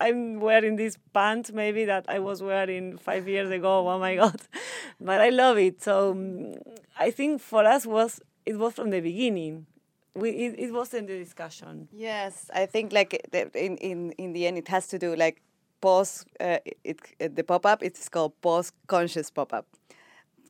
I'm 0.00 0.40
wearing 0.40 0.76
this 0.76 0.96
pants 1.12 1.52
maybe 1.52 1.84
that 1.84 2.04
I 2.08 2.18
was 2.20 2.42
wearing 2.42 2.96
five 2.98 3.28
years 3.28 3.50
ago. 3.50 3.88
Oh 3.88 3.98
my 3.98 4.16
god! 4.16 4.40
But 5.00 5.20
I 5.20 5.28
love 5.30 5.58
it. 5.58 5.82
So 5.82 6.12
um, 6.12 6.54
I 6.98 7.10
think 7.10 7.40
for 7.40 7.64
us 7.64 7.86
was 7.86 8.20
it 8.46 8.58
was 8.58 8.74
from 8.74 8.90
the 8.90 9.00
beginning. 9.00 9.66
We 10.14 10.30
it, 10.30 10.58
it 10.58 10.72
wasn't 10.72 11.08
the 11.08 11.18
discussion. 11.18 11.88
Yes, 11.92 12.50
I 12.54 12.66
think 12.66 12.92
like 12.92 13.14
in 13.54 13.76
in 13.78 14.12
in 14.12 14.32
the 14.32 14.46
end 14.46 14.58
it 14.58 14.68
has 14.68 14.86
to 14.88 14.98
do 14.98 15.14
like 15.14 15.42
pause 15.80 16.24
uh, 16.40 16.58
it, 16.84 17.00
it 17.18 17.36
the 17.36 17.44
pop 17.44 17.66
up. 17.66 17.82
It's 17.82 18.08
called 18.08 18.32
pause 18.40 18.72
conscious 18.86 19.30
pop 19.30 19.52
up 19.52 19.66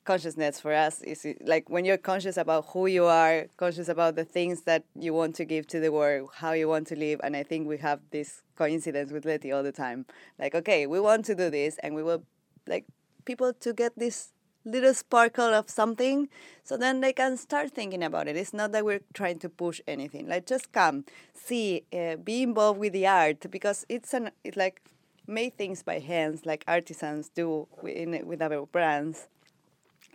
consciousness 0.08 0.58
for 0.58 0.73
us 0.73 1.02
is 1.02 1.26
like 1.42 1.68
when 1.68 1.85
you're 1.85 1.99
conscious 1.99 2.38
about 2.38 2.64
who 2.73 2.87
you 2.87 3.04
are, 3.04 3.44
conscious 3.58 3.90
about 3.90 4.16
the 4.16 4.25
things 4.25 4.62
that 4.62 4.82
you 4.99 5.12
want 5.12 5.35
to 5.35 5.44
give 5.44 5.66
to 5.66 5.78
the 5.80 5.92
world, 5.92 6.30
how 6.32 6.52
you 6.52 6.66
want 6.66 6.87
to 6.87 6.97
live. 6.97 7.20
And 7.23 7.37
I 7.37 7.42
think 7.42 7.68
we 7.68 7.76
have 7.88 8.00
this 8.11 8.42
coincidence 8.56 9.12
with 9.12 9.26
Letty 9.26 9.52
all 9.52 9.62
the 9.62 9.76
time. 9.85 10.06
Like, 10.38 10.54
okay, 10.54 10.87
we 10.87 10.99
want 10.99 11.26
to 11.26 11.35
do 11.35 11.50
this, 11.50 11.76
and 11.82 11.94
we 11.94 12.02
will 12.02 12.23
like 12.66 12.87
people 13.26 13.52
to 13.52 13.75
get 13.75 13.92
this 13.99 14.32
little 14.64 14.94
sparkle 14.94 15.52
of 15.61 15.68
something 15.68 16.28
so 16.64 16.76
then 16.78 17.00
they 17.02 17.12
can 17.12 17.37
start 17.37 17.70
thinking 17.70 18.02
about 18.02 18.28
it 18.28 18.37
it's 18.37 18.52
not 18.52 18.70
that 18.73 18.85
we're 18.85 19.00
trying 19.14 19.38
to 19.38 19.49
push 19.49 19.80
anything 19.87 20.28
like 20.28 20.44
just 20.44 20.73
come 20.73 21.04
see 21.32 21.85
uh, 21.99 22.16
be 22.16 22.42
involved 22.42 22.78
with 22.78 22.92
the 22.92 23.06
art 23.06 23.50
because 23.50 23.87
it's 23.88 24.12
an 24.12 24.30
it's 24.44 24.58
like 24.58 24.82
made 25.28 25.56
things 25.56 25.82
by 25.82 25.99
hands 25.99 26.47
like 26.47 26.64
artisans 26.66 27.28
do 27.28 27.68
in, 27.85 28.26
with 28.26 28.42
our 28.42 28.66
brands. 28.66 29.28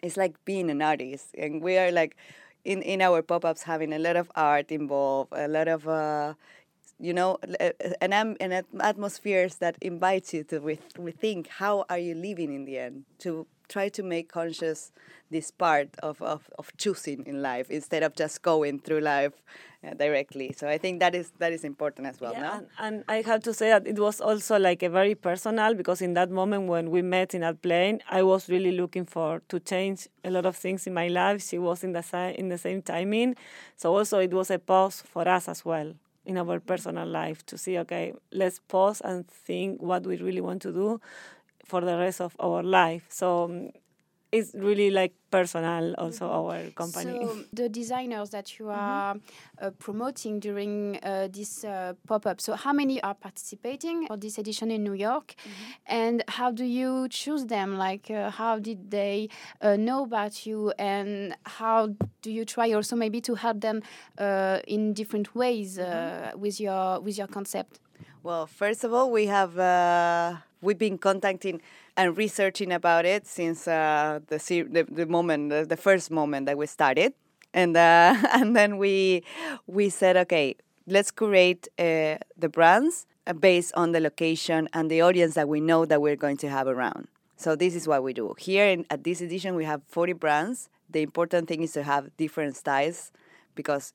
It's 0.02 0.18
like 0.18 0.44
being 0.44 0.70
an 0.70 0.82
artist 0.82 1.28
and 1.38 1.62
we 1.62 1.78
are 1.78 1.92
like 1.92 2.18
in 2.66 2.82
in 2.82 3.02
our 3.02 3.22
pop-ups 3.22 3.64
having 3.64 3.94
a 3.94 4.00
lot 4.00 4.16
of 4.16 4.32
art 4.36 4.72
involved 4.72 5.32
a 5.34 5.48
lot 5.48 5.68
of 5.68 5.88
uh, 5.88 6.34
you 7.00 7.14
know 7.14 7.38
an, 8.02 8.14
an 8.40 8.64
atmospheres 8.80 9.56
that 9.56 9.78
invites 9.82 10.34
you 10.34 10.44
to 10.44 10.60
rethink 10.62 11.48
how 11.48 11.86
are 11.90 11.98
you 11.98 12.16
living 12.16 12.54
in 12.54 12.66
the 12.66 12.78
end 12.78 13.06
to 13.20 13.46
try 13.68 13.90
to 13.90 14.04
make 14.04 14.30
conscious 14.30 14.92
this 15.32 15.52
part 15.52 15.90
of, 16.04 16.22
of, 16.22 16.50
of 16.60 16.72
choosing 16.78 17.26
in 17.26 17.42
life 17.42 17.70
instead 17.70 18.04
of 18.04 18.16
just 18.16 18.42
going 18.42 18.80
through 18.80 19.00
life 19.00 19.34
uh, 19.86 19.94
directly. 19.96 20.54
So 20.56 20.68
I 20.68 20.78
think 20.78 21.00
that 21.00 21.16
is 21.16 21.32
that 21.40 21.52
is 21.52 21.64
important 21.64 22.08
as 22.08 22.22
well. 22.22 22.34
Yeah, 22.34 22.42
no? 22.42 22.52
and, 22.54 22.68
and, 22.80 23.04
I 23.08 23.22
have 23.22 23.42
to 23.44 23.54
say 23.54 23.70
that 23.70 23.88
it 23.88 24.00
was 24.00 24.22
also 24.22 24.58
like 24.58 24.84
a 24.84 24.90
very 24.90 25.16
personal 25.16 25.74
because 25.74 26.02
in 26.02 26.14
that 26.14 26.30
moment 26.30 26.68
when 26.68 26.92
we 26.92 27.02
met 27.02 27.34
in 27.34 27.42
that 27.42 27.62
plane, 27.62 28.00
I 28.10 28.24
was 28.24 28.48
really 28.48 28.72
looking 28.72 29.06
for 29.06 29.42
to 29.50 29.60
change 29.60 30.08
a 30.24 30.30
lot 30.30 30.46
of 30.46 30.56
things 30.56 30.88
in 30.88 30.94
my 30.94 31.08
life. 31.08 31.44
She 31.44 31.58
was 31.58 31.84
in 31.84 31.92
the 31.94 32.04
same 32.04 32.36
in 32.36 32.50
the 32.50 32.58
same 32.58 32.82
timing, 32.82 33.36
so 33.76 33.96
also 33.96 34.20
it 34.20 34.34
was 34.34 34.52
a 34.52 34.60
pause 34.60 35.02
for 35.02 35.28
us 35.28 35.50
as 35.50 35.66
well 35.66 35.94
in 36.26 36.38
our 36.38 36.60
personal 36.60 37.06
life 37.06 37.46
to 37.46 37.58
see 37.58 37.78
okay 37.78 38.14
let's 38.32 38.58
pause 38.70 39.02
and 39.02 39.28
think 39.28 39.82
what 39.82 40.04
we 40.06 40.16
really 40.18 40.40
want 40.40 40.62
to 40.62 40.72
do 40.72 41.02
for 41.64 41.82
the 41.82 41.98
rest 41.98 42.22
of 42.22 42.36
our 42.40 42.64
life. 42.64 43.06
So 43.10 43.46
um, 43.46 43.70
it's 44.34 44.56
really 44.56 44.90
like 44.90 45.14
personal 45.30 45.94
also 46.00 46.26
mm-hmm. 46.26 46.36
our 46.36 46.72
company 46.72 47.26
so 47.26 47.44
the 47.54 47.70
designers 47.70 48.32
that 48.32 48.58
you 48.58 48.68
are 48.70 49.14
mm-hmm. 49.14 49.66
uh, 49.66 49.70
promoting 49.78 50.40
during 50.40 50.98
uh, 51.04 51.28
this 51.32 51.64
uh, 51.64 51.94
pop-up 52.08 52.42
so 52.42 52.56
how 52.56 52.74
many 52.74 53.02
are 53.04 53.14
participating 53.14 54.08
for 54.08 54.18
this 54.18 54.40
edition 54.40 54.72
in 54.72 54.84
new 54.84 54.94
york 54.94 55.36
mm-hmm. 55.38 55.72
and 55.86 56.24
how 56.28 56.52
do 56.52 56.66
you 56.66 57.08
choose 57.10 57.46
them 57.46 57.78
like 57.78 58.10
uh, 58.10 58.32
how 58.32 58.58
did 58.58 58.90
they 58.90 59.30
uh, 59.62 59.76
know 59.76 60.04
about 60.04 60.48
you 60.48 60.74
and 60.80 61.36
how 61.46 61.88
do 62.24 62.32
you 62.32 62.44
try 62.44 62.72
also 62.74 62.96
maybe 62.96 63.22
to 63.22 63.36
help 63.36 63.62
them 63.62 63.84
uh, 64.18 64.60
in 64.68 64.94
different 64.94 65.36
ways 65.36 65.78
mm-hmm. 65.78 66.40
with 66.40 66.60
your 66.60 67.00
with 67.02 67.20
your 67.20 67.28
concept 67.28 67.80
well 68.24 68.48
first 68.48 68.84
of 68.84 68.92
all 68.94 69.12
we 69.12 69.28
have 69.28 69.54
we've 70.64 70.78
been 70.78 70.98
contacting 70.98 71.62
and 71.98 72.18
researching 72.18 72.72
about 72.72 73.06
it 73.06 73.28
since 73.28 73.68
uh, 73.68 74.20
the, 74.28 74.38
the, 74.38 74.88
the 74.90 75.06
moment 75.06 75.50
the, 75.50 75.66
the, 75.66 75.78
first 75.78 76.10
moment 76.10 76.46
that 76.46 76.58
we 76.58 76.66
started. 76.66 77.14
And 77.54 77.78
uh, 77.78 78.16
and 78.34 78.56
then 78.56 78.78
we 78.78 79.24
we 79.68 79.90
said 79.90 80.18
okay 80.18 80.56
let's 80.88 81.12
create 81.12 81.68
uh, 81.80 82.18
the 82.38 82.50
brands 82.50 83.06
based 83.40 83.74
on 83.76 83.92
the 83.92 84.00
location 84.00 84.68
and 84.74 84.92
the 84.92 85.02
audience 85.02 85.34
that 85.36 85.48
we 85.48 85.62
know 85.62 85.86
that 85.86 86.02
we're 86.02 86.16
going 86.16 86.38
to 86.38 86.50
have 86.50 86.68
around. 86.68 87.08
So 87.38 87.56
this 87.56 87.76
is 87.76 87.88
what 87.88 88.04
we 88.04 88.14
do. 88.14 88.36
Here 88.38 88.68
in, 88.68 88.86
at 88.90 89.04
this 89.04 89.22
edition 89.22 89.56
we 89.56 89.66
have 89.66 89.82
40 89.88 90.14
brands. 90.14 90.70
The 90.90 91.02
important 91.02 91.48
thing 91.48 91.62
is 91.62 91.72
to 91.74 91.84
have 91.84 92.16
different 92.18 92.56
styles 92.56 93.12
because 93.56 93.94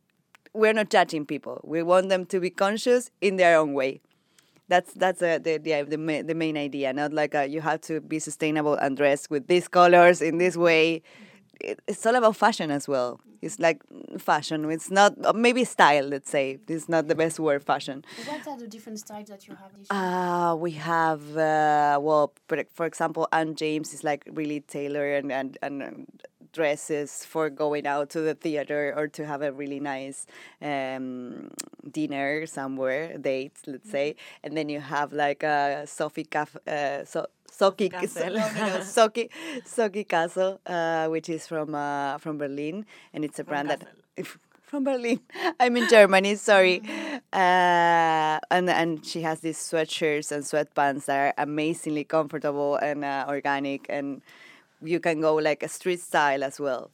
we're 0.55 0.73
not 0.73 0.89
judging 0.89 1.27
people. 1.27 1.61
We 1.63 1.83
want 1.83 2.09
them 2.09 2.25
to 2.27 2.41
be 2.41 2.51
conscious 2.51 3.11
in 3.21 3.37
their 3.37 3.59
own 3.59 3.75
way 3.75 4.01
that's 4.69 4.93
that's 4.95 5.23
a, 5.23 5.39
the 5.39 5.59
the 5.59 5.83
the, 5.83 6.23
the 6.23 6.35
main 6.35 6.57
idea. 6.57 6.93
Not 6.93 7.13
like 7.13 7.35
a, 7.35 7.47
you 7.47 7.61
have 7.61 7.81
to 7.83 8.01
be 8.01 8.19
sustainable 8.19 8.75
and 8.75 8.97
dress 8.97 9.31
with 9.31 9.47
these 9.49 9.69
colors 9.69 10.23
in 10.23 10.39
this 10.39 10.57
way. 10.57 11.03
it, 11.61 11.81
it's 11.87 12.05
all 12.07 12.15
about 12.15 12.37
fashion 12.37 12.71
as 12.71 12.89
well. 12.89 13.21
It's 13.41 13.59
like 13.61 13.83
fashion. 14.19 14.69
It's 14.71 14.91
not 14.91 15.15
uh, 15.25 15.33
maybe 15.33 15.65
style. 15.65 16.05
Let's 16.07 16.31
say 16.31 16.59
it's 16.69 16.89
not 16.89 17.09
the 17.09 17.15
best 17.15 17.39
word, 17.39 17.63
fashion. 17.63 18.05
What 18.27 18.47
are 18.49 18.59
the 18.59 18.67
different 18.67 18.99
styles 18.99 19.29
that 19.29 19.47
you 19.47 19.55
have? 19.55 19.73
Uh, 19.91 20.57
we 20.57 20.73
have 20.73 21.37
uh, 21.37 21.99
well, 22.01 22.33
for 22.75 22.87
example, 22.87 23.29
Anne 23.33 23.55
James 23.55 23.95
is 23.95 24.03
like 24.03 24.25
really 24.33 24.61
tailored 24.61 25.25
and 25.25 25.33
and, 25.33 25.59
and 25.63 26.07
dresses 26.53 27.25
for 27.25 27.51
going 27.51 27.87
out 27.87 28.11
to 28.11 28.21
the 28.21 28.35
theater 28.35 28.93
or 28.97 29.09
to 29.09 29.27
have 29.27 29.43
a 29.43 29.53
really 29.53 29.81
nice 29.81 30.27
um, 30.63 31.51
dinner 31.91 32.47
somewhere, 32.47 33.17
dates, 33.19 33.63
let's 33.67 33.91
say. 33.91 34.11
Mm-hmm. 34.11 34.47
And 34.47 34.57
then 34.57 34.69
you 34.69 34.81
have 34.81 35.13
like 35.13 35.43
a 35.43 35.87
Sophie 35.87 36.25
Caf- 36.25 36.57
uh, 36.67 37.05
so 37.05 37.27
Soki 37.59 37.91
Castle, 37.91 38.35
no, 38.35 38.53
no, 38.53 38.67
no, 38.67 38.79
Soki, 38.81 39.29
Soki 39.65 40.07
Castle, 40.07 40.61
uh, 40.67 41.09
which 41.09 41.29
is 41.29 41.47
from 41.47 41.75
uh, 41.75 42.19
from 42.19 42.39
Berlin, 42.39 42.87
and 43.13 43.25
it's 43.25 43.39
a 43.39 43.45
from 43.45 43.51
brand 43.51 43.69
Kassel. 43.71 43.87
that 44.17 44.27
from 44.63 44.85
Berlin. 44.85 45.21
I'm 45.61 45.77
in 45.77 45.89
Germany. 45.89 46.37
Sorry, 46.37 46.81
mm-hmm. 46.81 47.17
uh, 47.33 48.39
and 48.51 48.71
and 48.71 49.05
she 49.05 49.23
has 49.23 49.41
these 49.41 49.59
sweatshirts 49.59 50.31
and 50.31 50.45
sweatpants 50.45 51.07
that 51.07 51.19
are 51.19 51.35
amazingly 51.37 52.05
comfortable 52.05 52.77
and 52.77 53.05
uh, 53.05 53.25
organic, 53.29 53.87
and 53.89 54.23
you 54.83 55.01
can 55.01 55.21
go 55.21 55.35
like 55.37 55.63
a 55.63 55.69
street 55.69 56.01
style 56.01 56.45
as 56.45 56.61
well. 56.61 56.91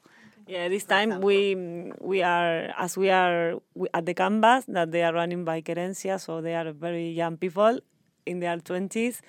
Yeah, 0.47 0.69
this 0.69 0.85
time 0.85 1.21
we 1.21 1.55
we 2.01 2.23
are 2.23 2.69
as 2.77 2.99
we 2.99 3.09
are 3.09 3.61
at 3.95 4.05
the 4.05 4.15
canvas 4.15 4.67
that 4.69 4.93
they 4.93 5.03
are 5.03 5.15
running 5.15 5.45
by 5.45 5.63
Querencia, 5.63 6.21
so 6.21 6.41
they 6.43 6.55
are 6.55 6.73
very 6.73 7.11
young 7.11 7.39
people 7.39 7.81
in 8.27 8.41
their 8.41 8.59
twenties 8.59 9.23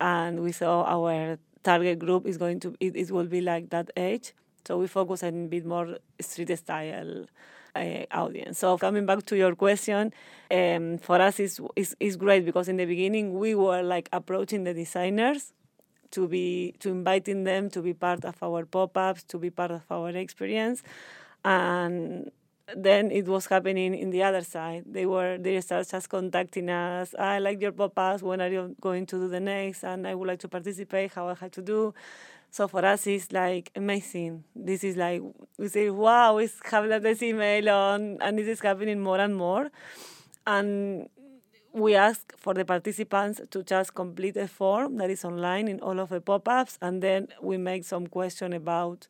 and 0.00 0.40
we 0.40 0.52
saw 0.52 0.84
our 0.84 1.38
target 1.62 1.98
group 1.98 2.26
is 2.26 2.38
going 2.38 2.60
to 2.60 2.74
it, 2.80 2.96
it 2.96 3.10
will 3.10 3.26
be 3.26 3.40
like 3.40 3.70
that 3.70 3.90
age. 3.96 4.34
So 4.66 4.78
we 4.78 4.86
focus 4.86 5.22
on 5.22 5.44
a 5.44 5.48
bit 5.48 5.64
more 5.64 5.98
street 6.20 6.56
style 6.58 7.26
uh, 7.74 8.02
audience. 8.10 8.58
So 8.58 8.76
coming 8.78 9.06
back 9.06 9.24
to 9.26 9.36
your 9.36 9.54
question 9.54 10.12
um, 10.50 10.98
for 10.98 11.20
us 11.20 11.38
is 11.38 11.60
is 11.76 11.96
is 12.00 12.16
great 12.16 12.44
because 12.44 12.68
in 12.68 12.76
the 12.76 12.84
beginning 12.84 13.38
we 13.38 13.54
were 13.54 13.82
like 13.82 14.08
approaching 14.12 14.64
the 14.64 14.74
designers 14.74 15.52
to 16.10 16.28
be 16.28 16.74
to 16.78 16.90
inviting 16.90 17.44
them 17.44 17.70
to 17.70 17.82
be 17.82 17.94
part 17.94 18.24
of 18.24 18.42
our 18.42 18.64
pop-ups 18.64 19.22
to 19.24 19.38
be 19.38 19.50
part 19.50 19.70
of 19.70 19.82
our 19.90 20.10
experience 20.10 20.82
and 21.44 22.30
then 22.76 23.10
it 23.10 23.26
was 23.26 23.46
happening 23.46 23.94
in 23.94 24.10
the 24.10 24.22
other 24.22 24.42
side. 24.42 24.84
They 24.86 25.06
were 25.06 25.38
they 25.38 25.60
started 25.60 25.90
just 25.90 26.08
contacting 26.08 26.68
us. 26.68 27.14
I 27.18 27.38
like 27.38 27.60
your 27.60 27.72
pop-ups. 27.72 28.22
When 28.22 28.40
are 28.40 28.48
you 28.48 28.76
going 28.80 29.06
to 29.06 29.16
do 29.16 29.28
the 29.28 29.40
next? 29.40 29.84
And 29.84 30.06
I 30.06 30.14
would 30.14 30.28
like 30.28 30.40
to 30.40 30.48
participate. 30.48 31.14
How 31.14 31.28
I 31.28 31.34
have 31.34 31.50
to 31.52 31.62
do. 31.62 31.94
So 32.50 32.68
for 32.68 32.84
us, 32.84 33.06
it's 33.06 33.32
like 33.32 33.70
amazing. 33.76 34.44
This 34.54 34.84
is 34.84 34.96
like 34.96 35.22
we 35.58 35.68
say, 35.68 35.90
wow, 35.90 36.38
it's 36.38 36.54
having 36.64 36.90
this 37.02 37.22
email 37.22 37.68
on, 37.70 38.18
and 38.20 38.38
this 38.38 38.48
is 38.48 38.60
happening 38.60 39.00
more 39.00 39.18
and 39.18 39.36
more. 39.36 39.70
And 40.46 41.08
we 41.78 41.94
ask 41.94 42.32
for 42.36 42.54
the 42.54 42.64
participants 42.64 43.40
to 43.50 43.62
just 43.62 43.94
complete 43.94 44.36
a 44.36 44.48
form 44.48 44.96
that 44.98 45.10
is 45.10 45.24
online 45.24 45.68
in 45.68 45.80
all 45.80 45.98
of 46.00 46.10
the 46.10 46.20
pop-ups, 46.20 46.78
and 46.80 47.02
then 47.02 47.28
we 47.40 47.56
make 47.56 47.84
some 47.84 48.06
question 48.06 48.52
about 48.52 49.06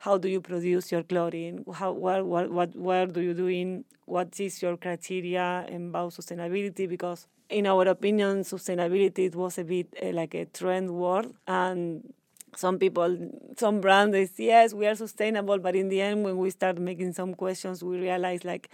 how 0.00 0.18
do 0.18 0.28
you 0.28 0.40
produce 0.40 0.90
your 0.90 1.02
chlorine, 1.04 1.64
How 1.74 1.92
what 1.92 2.26
what 2.26 2.50
what 2.50 2.74
where 2.74 3.06
do 3.06 3.20
you 3.20 3.34
doing? 3.34 3.84
What 4.06 4.38
is 4.40 4.60
your 4.60 4.76
criteria 4.76 5.66
about 5.70 6.12
sustainability? 6.12 6.88
Because 6.88 7.28
in 7.48 7.66
our 7.66 7.86
opinion, 7.86 8.42
sustainability 8.42 9.26
it 9.26 9.36
was 9.36 9.58
a 9.58 9.64
bit 9.64 9.86
uh, 10.02 10.06
like 10.10 10.34
a 10.34 10.46
trend 10.46 10.90
word, 10.90 11.26
and 11.46 12.12
some 12.56 12.78
people, 12.78 13.16
some 13.56 13.80
brands, 13.80 14.16
say 14.32 14.44
yes, 14.44 14.74
we 14.74 14.86
are 14.86 14.94
sustainable, 14.94 15.58
but 15.58 15.74
in 15.76 15.88
the 15.88 16.00
end, 16.00 16.24
when 16.24 16.36
we 16.36 16.50
start 16.50 16.78
making 16.78 17.12
some 17.12 17.34
questions, 17.34 17.82
we 17.82 17.98
realize 17.98 18.44
like 18.44 18.68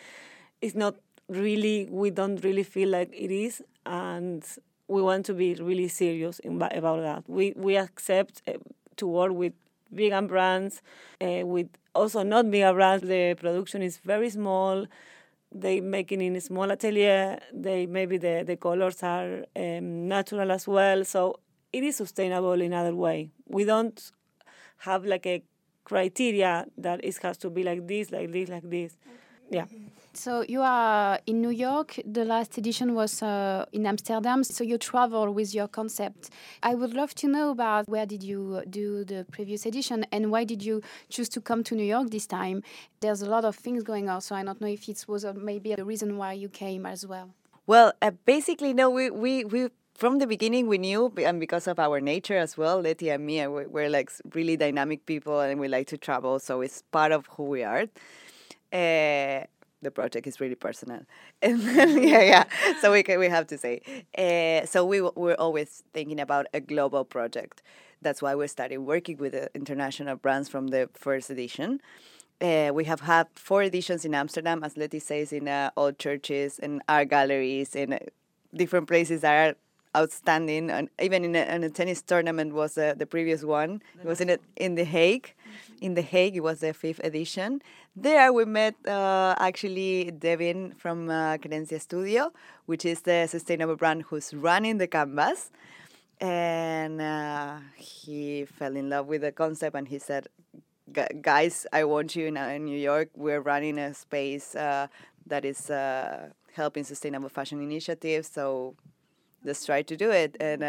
it's 0.60 0.74
not 0.74 0.96
really. 1.28 1.88
We 1.90 2.10
don't 2.10 2.42
really 2.44 2.62
feel 2.62 2.88
like 2.90 3.10
it 3.12 3.30
is, 3.30 3.62
and 3.86 4.44
we 4.88 5.02
want 5.02 5.26
to 5.26 5.34
be 5.34 5.54
really 5.54 5.88
serious 5.88 6.38
in, 6.40 6.60
about 6.62 7.00
that. 7.02 7.24
We 7.28 7.52
we 7.56 7.76
accept 7.76 8.42
uh, 8.48 8.54
to 8.96 9.06
work 9.06 9.32
with 9.32 9.52
vegan 9.90 10.26
brands 10.26 10.82
uh, 11.20 11.46
with 11.46 11.68
also 11.94 12.22
not 12.22 12.46
vegan 12.46 12.74
brands. 12.74 13.06
The 13.06 13.34
production 13.34 13.82
is 13.82 13.98
very 13.98 14.30
small. 14.30 14.86
They 15.50 15.80
make 15.80 16.12
it 16.12 16.20
in 16.20 16.36
a 16.36 16.40
small 16.40 16.70
atelier. 16.70 17.38
They 17.52 17.86
maybe 17.86 18.18
the, 18.18 18.44
the 18.46 18.56
colors 18.56 19.02
are 19.02 19.44
um, 19.56 20.06
natural 20.08 20.50
as 20.52 20.68
well. 20.68 21.04
So 21.04 21.40
it 21.72 21.84
is 21.84 21.96
sustainable 21.96 22.60
in 22.60 22.72
other 22.72 22.94
way. 22.94 23.30
We 23.46 23.64
don't 23.64 23.98
have 24.78 25.04
like 25.04 25.26
a 25.26 25.42
criteria 25.84 26.66
that 26.76 27.02
it 27.02 27.16
has 27.22 27.38
to 27.38 27.50
be 27.50 27.62
like 27.62 27.86
this, 27.86 28.10
like 28.12 28.30
this, 28.30 28.48
like 28.48 28.68
this. 28.68 28.96
Okay. 29.06 29.16
Yeah. 29.50 29.64
So 30.14 30.44
you 30.48 30.62
are 30.62 31.20
in 31.26 31.40
New 31.40 31.50
York. 31.50 32.00
The 32.04 32.24
last 32.24 32.58
edition 32.58 32.94
was 32.94 33.22
uh, 33.22 33.66
in 33.72 33.86
Amsterdam. 33.86 34.42
So 34.42 34.64
you 34.64 34.76
travel 34.76 35.32
with 35.32 35.54
your 35.54 35.68
concept. 35.68 36.30
I 36.62 36.74
would 36.74 36.92
love 36.92 37.14
to 37.16 37.28
know 37.28 37.50
about 37.50 37.88
where 37.88 38.04
did 38.04 38.24
you 38.24 38.62
do 38.68 39.04
the 39.04 39.26
previous 39.30 39.64
edition 39.64 40.04
and 40.10 40.32
why 40.32 40.42
did 40.42 40.62
you 40.62 40.82
choose 41.08 41.28
to 41.30 41.40
come 41.40 41.62
to 41.64 41.76
New 41.76 41.84
York 41.84 42.10
this 42.10 42.26
time? 42.26 42.62
There's 43.00 43.22
a 43.22 43.30
lot 43.30 43.44
of 43.44 43.54
things 43.54 43.84
going 43.84 44.08
on, 44.08 44.20
so 44.20 44.34
I 44.34 44.42
don't 44.42 44.60
know 44.60 44.66
if 44.66 44.88
it 44.88 45.04
was 45.06 45.24
maybe 45.36 45.74
the 45.76 45.84
reason 45.84 46.16
why 46.16 46.32
you 46.32 46.48
came 46.48 46.84
as 46.84 47.06
well. 47.06 47.30
Well, 47.68 47.92
uh, 48.02 48.10
basically, 48.24 48.74
no. 48.74 48.90
We 48.90 49.10
we 49.10 49.44
we 49.44 49.68
from 49.94 50.18
the 50.18 50.26
beginning 50.26 50.66
we 50.66 50.78
knew 50.78 51.12
and 51.18 51.38
because 51.38 51.66
of 51.66 51.78
our 51.78 52.00
nature 52.00 52.38
as 52.38 52.56
well 52.56 52.80
letty 52.80 53.10
and 53.10 53.26
me 53.26 53.44
we're, 53.48 53.66
we're 53.66 53.90
like 53.90 54.12
really 54.32 54.56
dynamic 54.56 55.04
people 55.06 55.40
and 55.40 55.58
we 55.58 55.66
like 55.66 55.88
to 55.88 55.98
travel 55.98 56.38
so 56.38 56.60
it's 56.60 56.82
part 56.92 57.10
of 57.10 57.26
who 57.36 57.42
we 57.42 57.64
are 57.64 57.86
uh, 58.72 59.46
the 59.80 59.90
project 59.92 60.26
is 60.26 60.40
really 60.40 60.54
personal. 60.54 61.02
yeah, 61.42 62.22
yeah. 62.22 62.44
So 62.80 62.92
we 62.92 63.02
can, 63.02 63.18
we 63.18 63.28
have 63.28 63.46
to 63.48 63.58
say. 63.58 63.80
Uh, 64.16 64.66
so 64.66 64.84
we 64.84 65.00
we're 65.00 65.34
always 65.34 65.82
thinking 65.92 66.20
about 66.20 66.46
a 66.52 66.60
global 66.60 67.04
project. 67.04 67.62
That's 68.00 68.22
why 68.22 68.34
we 68.34 68.46
started 68.48 68.78
working 68.78 69.16
with 69.18 69.32
the 69.32 69.50
international 69.54 70.16
brands 70.16 70.48
from 70.48 70.68
the 70.68 70.88
first 70.94 71.30
edition. 71.30 71.80
Uh, 72.40 72.70
we 72.72 72.84
have 72.84 73.00
had 73.00 73.26
four 73.34 73.64
editions 73.64 74.04
in 74.04 74.14
Amsterdam, 74.14 74.62
as 74.62 74.76
Letty 74.76 75.00
says, 75.00 75.32
in 75.32 75.48
uh, 75.48 75.70
old 75.76 75.98
churches, 75.98 76.60
in 76.60 76.80
art 76.88 77.08
galleries, 77.08 77.74
in 77.74 77.92
uh, 77.92 77.98
different 78.54 78.86
places 78.86 79.22
that 79.22 79.34
are 79.34 80.00
outstanding. 80.00 80.70
And 80.70 80.88
even 81.00 81.24
in 81.24 81.34
a, 81.34 81.42
in 81.54 81.64
a 81.64 81.70
tennis 81.70 82.00
tournament 82.00 82.54
was 82.54 82.78
uh, 82.78 82.94
the 82.96 83.06
previous 83.06 83.42
one. 83.42 83.82
It 84.00 84.06
was 84.06 84.20
in 84.20 84.30
a, 84.30 84.38
in 84.56 84.76
the 84.76 84.84
Hague. 84.84 85.34
In 85.80 85.94
the 85.94 86.02
Hague, 86.02 86.36
it 86.36 86.40
was 86.40 86.60
the 86.60 86.72
fifth 86.72 87.00
edition. 87.04 87.62
There 87.94 88.32
we 88.32 88.44
met 88.44 88.74
uh, 88.86 89.34
actually 89.38 90.10
Devin 90.10 90.74
from 90.74 91.08
uh, 91.08 91.36
Querencia 91.38 91.80
Studio, 91.80 92.32
which 92.66 92.84
is 92.84 93.02
the 93.02 93.26
sustainable 93.26 93.76
brand 93.76 94.02
who's 94.02 94.34
running 94.34 94.78
the 94.78 94.86
canvas. 94.86 95.50
And 96.20 97.00
uh, 97.00 97.58
he 97.76 98.44
fell 98.44 98.74
in 98.76 98.90
love 98.90 99.06
with 99.06 99.22
the 99.22 99.32
concept 99.32 99.76
and 99.76 99.86
he 99.86 99.98
said, 99.98 100.28
Guys, 101.20 101.66
I 101.72 101.84
want 101.84 102.16
you 102.16 102.26
in, 102.26 102.36
uh, 102.36 102.46
in 102.46 102.64
New 102.64 102.78
York. 102.78 103.10
We're 103.14 103.40
running 103.40 103.78
a 103.78 103.92
space 103.94 104.54
uh, 104.54 104.88
that 105.26 105.44
is 105.44 105.70
uh, 105.70 106.30
helping 106.54 106.84
sustainable 106.84 107.28
fashion 107.28 107.60
initiatives. 107.62 108.28
So 108.28 108.74
let's 109.44 109.64
try 109.64 109.82
to 109.82 109.96
do 109.96 110.10
it. 110.10 110.36
And 110.40 110.62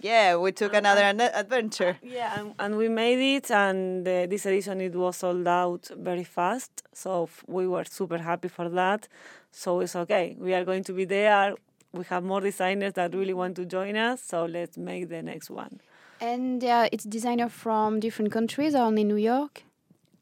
yeah, 0.00 0.36
we 0.36 0.52
took 0.52 0.74
another 0.74 1.02
adventure. 1.02 1.96
Yeah, 2.02 2.38
and, 2.38 2.54
and, 2.58 2.76
we 2.76 2.88
made 2.88 3.36
it, 3.36 3.50
and 3.50 4.06
uh, 4.06 4.26
this 4.26 4.46
edition 4.46 4.80
it 4.80 4.94
was 4.94 5.16
sold 5.16 5.46
out 5.46 5.90
very 5.96 6.24
fast. 6.24 6.82
So 6.92 7.28
we 7.46 7.66
were 7.66 7.84
super 7.84 8.18
happy 8.18 8.48
for 8.48 8.68
that. 8.68 9.08
So 9.50 9.80
it's 9.80 9.96
okay. 9.96 10.36
We 10.38 10.54
are 10.54 10.64
going 10.64 10.84
to 10.84 10.92
be 10.92 11.04
there. 11.04 11.54
We 11.92 12.04
have 12.04 12.22
more 12.22 12.40
designers 12.40 12.92
that 12.94 13.14
really 13.14 13.34
want 13.34 13.56
to 13.56 13.64
join 13.64 13.96
us. 13.96 14.22
So 14.22 14.46
let's 14.46 14.78
make 14.78 15.08
the 15.08 15.22
next 15.22 15.50
one. 15.50 15.80
And 16.20 16.62
uh, 16.62 16.88
it's 16.92 17.04
designer 17.04 17.48
from 17.48 17.98
different 17.98 18.30
countries, 18.30 18.74
only 18.74 19.04
New 19.04 19.16
York. 19.16 19.64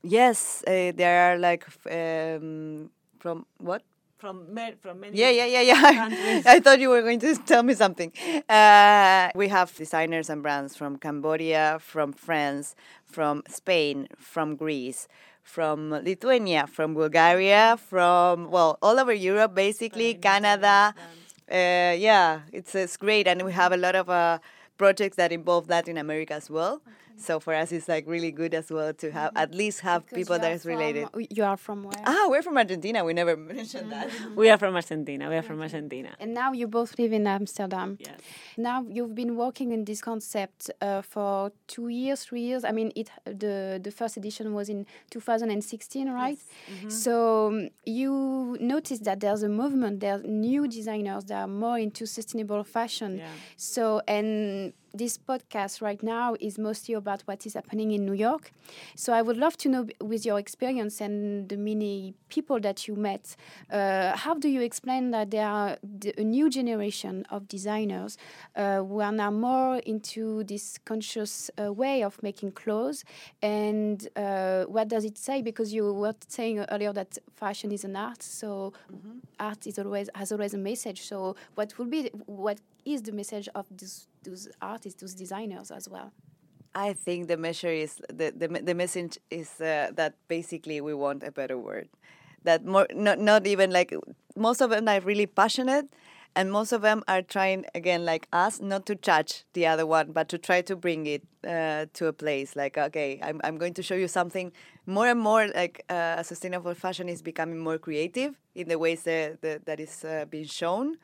Yes, 0.03 0.63
uh, 0.67 0.93
there 0.95 1.33
are 1.33 1.39
like 1.39 1.67
um, 1.91 2.91
from 3.19 3.47
what 3.59 3.83
from 4.19 4.59
from 4.81 5.01
many 5.01 5.17
yeah 5.17 5.31
yeah 5.31 5.47
yeah 5.47 5.61
yeah. 5.63 6.43
i 6.47 6.59
thought 6.61 6.81
you 6.81 6.89
were 6.91 7.03
going 7.03 7.21
to 7.21 7.35
tell 7.47 7.63
me 7.63 7.73
something. 7.75 8.13
Uh, 8.49 9.31
we 9.35 9.49
have 9.49 9.75
designers 9.77 10.29
and 10.29 10.43
brands 10.43 10.77
from 10.77 10.97
cambodia 10.99 11.79
from 11.81 12.13
france 12.13 12.75
from 13.05 13.43
spain 13.49 14.09
from 14.19 14.57
greece 14.57 15.07
from 15.43 15.91
lithuania 15.91 16.67
from 16.67 16.95
bulgaria 16.95 17.79
from 17.89 18.51
well 18.51 18.77
all 18.83 18.99
over 18.99 19.13
europe 19.13 19.55
basically 19.55 20.15
canada. 20.15 20.95
uh, 21.51 21.95
yeah 21.97 22.41
it's, 22.53 22.75
it's 22.75 22.97
great. 22.97 23.27
And 23.27 23.43
we 23.43 23.53
have 23.53 23.73
a 23.73 23.77
lot 23.77 23.95
of 23.95 24.11
uh, 24.11 24.39
projects 24.77 25.17
that 25.17 25.31
involve 25.33 25.69
latin 25.69 25.97
america 25.97 26.35
as 26.35 26.51
well 26.51 26.83
So 27.19 27.41
for 27.41 27.53
us, 27.55 27.73
it's 27.73 27.89
like 27.89 28.05
really 28.07 28.31
good 28.31 28.55
as 28.55 28.71
well 28.71 28.93
to 28.95 29.11
have 29.11 29.33
at 29.37 29.55
least 29.55 29.81
have 29.81 30.05
Because 30.07 30.17
people 30.19 30.37
you 30.37 30.43
that 30.43 30.65
are 30.67 30.69
related. 30.69 31.11
from- 31.11 31.27
You 31.31 31.45
are 31.45 31.57
from 31.57 31.83
where? 31.83 32.03
Ah, 32.07 32.27
we're 32.29 32.43
from 32.43 32.57
Argentina. 32.57 33.05
We 33.05 33.13
never 33.13 33.37
mentioned 33.55 33.91
that. 33.93 34.09
We 34.37 34.49
are 34.51 34.59
from 34.59 34.75
Argentina. 34.75 35.29
We 35.29 35.37
are 35.37 35.43
from 35.43 35.61
Argentina. 35.61 36.11
And 36.21 36.33
now 36.35 36.53
you 36.53 36.67
both 36.69 36.99
live 36.99 37.13
in 37.13 37.27
Amsterdam. 37.27 37.99
Yes. 38.01 38.19
Now 38.57 38.85
you've 38.89 39.15
been 39.15 39.37
working 39.37 39.73
in 39.73 39.85
this 39.85 40.01
concept 40.01 40.71
uh, 40.81 41.03
for 41.03 41.53
two 41.67 41.89
years, 41.89 42.25
three 42.25 42.43
years. 42.43 42.65
I 42.65 42.73
mean, 42.73 42.93
it 42.95 43.11
the 43.25 43.81
the 43.83 43.91
first 43.91 44.17
edition 44.17 44.55
was 44.55 44.69
in 44.69 44.87
2016, 45.11 46.11
right? 46.11 46.39
Mm-hmm. 46.39 46.89
So 46.91 47.49
um, 47.49 47.69
you 47.85 48.57
notice 48.61 49.01
that 49.01 49.21
there's 49.21 49.43
a 49.43 49.49
movement. 49.49 50.01
There 50.01 50.15
are 50.15 50.23
new 50.23 50.67
designers 50.69 51.25
that 51.27 51.43
are 51.43 51.49
more 51.49 51.79
into 51.79 52.07
sustainable 52.07 52.65
fashion. 52.65 53.19
Yeah. 53.19 53.27
So 53.57 54.01
and 54.07 54.73
this 54.95 55.19
podcast 55.19 55.83
right 55.83 56.03
now 56.03 56.35
is 56.41 56.59
mostly 56.59 56.95
about 56.95 57.23
what 57.23 57.47
is 57.47 57.55
happening 57.55 57.93
in 57.93 58.05
New 58.05 58.15
York. 58.15 58.53
So 58.95 59.13
I 59.13 59.23
would 59.23 59.37
love 59.37 59.57
to 59.59 59.69
know, 59.69 59.87
with 60.01 60.25
your 60.25 60.39
experience 60.39 61.01
and 61.01 61.49
the 61.49 61.57
many 61.57 62.15
people 62.29 62.61
that 62.61 62.89
you 62.89 62.95
met, 62.97 63.37
uh, 63.71 64.17
how 64.17 64.35
do 64.35 64.49
you 64.49 64.61
explain 64.61 65.11
that 65.11 65.31
there 65.31 65.47
are 65.47 65.79
a 66.17 66.25
new 66.25 66.51
generation 66.51 67.27
of 67.31 67.49
designers 67.49 68.17
uh, 68.57 68.83
who 68.83 69.01
are 69.01 69.13
now 69.13 69.31
more 69.31 69.77
into 69.79 70.45
this 70.45 70.79
conscious 70.85 71.51
uh, 71.61 71.73
way 71.73 72.03
of 72.03 72.23
making 72.23 72.53
clothes, 72.53 73.05
and 73.43 74.09
uh, 74.17 74.65
what 74.65 74.89
does 74.89 75.05
it 75.05 75.19
say? 75.19 75.43
Because 75.43 75.73
you 75.73 75.93
were 75.93 76.15
saying 76.29 76.61
earlier 76.71 76.93
that 76.93 77.19
fashion 77.35 77.73
is 77.73 77.85
an 77.85 77.97
art, 77.97 78.23
so 78.23 78.73
art 79.39 79.67
is 79.67 79.79
always 79.79 80.09
has 80.15 80.33
always 80.33 80.55
a 80.55 80.59
message. 80.59 81.03
So 81.03 81.37
what 81.55 81.77
will 81.79 81.87
be 81.87 82.11
what 82.27 82.59
is 82.85 83.03
the 83.03 83.13
message 83.13 83.49
of 83.55 83.67
these 83.77 84.07
those 84.29 84.49
artists, 84.61 85.01
those 85.01 85.15
designers 85.15 85.71
as 85.71 85.89
well? 85.89 86.13
I 86.75 86.93
think 86.93 87.29
the 87.29 87.37
measure 87.37 87.75
is 87.85 88.01
the 88.09 88.31
the, 88.31 88.49
the 88.49 88.75
message 88.75 89.19
is 89.31 89.61
uh, 89.61 89.91
that 89.95 90.15
basically 90.29 90.81
we 90.81 90.95
want 90.95 91.23
a 91.23 91.33
better 91.33 91.59
word. 91.59 91.89
That 92.45 92.65
more 92.65 92.87
not 92.95 93.19
not 93.19 93.47
even 93.47 93.71
like 93.71 93.95
most 94.37 94.61
of 94.61 94.71
them 94.71 94.87
are 94.89 95.01
really 95.01 95.27
passionate, 95.27 95.87
and 96.39 96.53
most 96.53 96.71
of 96.71 96.83
them 96.83 97.03
are 97.09 97.21
trying 97.21 97.65
again 97.75 98.05
like 98.05 98.29
us 98.33 98.61
not 98.61 98.87
to 98.87 98.95
judge 98.95 99.45
the 99.55 99.67
other 99.67 99.85
one, 99.85 100.13
but 100.13 100.29
to 100.29 100.39
try 100.39 100.63
to 100.63 100.77
bring 100.77 101.05
it 101.07 101.23
uh, 101.45 101.87
to 101.95 102.07
a 102.07 102.13
place 102.13 102.55
like 102.55 102.79
okay, 102.79 103.19
I'm 103.21 103.41
I'm 103.43 103.59
going 103.59 103.75
to 103.75 103.83
show 103.83 103.97
you 103.97 104.07
something 104.07 104.53
more 104.87 105.09
and 105.09 105.19
more 105.19 105.49
like 105.49 105.85
uh, 105.91 106.23
sustainable 106.23 106.75
fashion 106.75 107.09
is 107.09 107.23
becoming 107.23 107.59
more 107.59 107.77
creative 107.77 108.39
in 108.55 108.69
the 108.69 108.79
ways 108.79 109.03
that 109.03 109.43
that, 109.43 109.67
that 109.67 109.81
is 109.81 110.05
uh, 110.05 110.27
being 110.31 110.47
shown. 110.47 110.97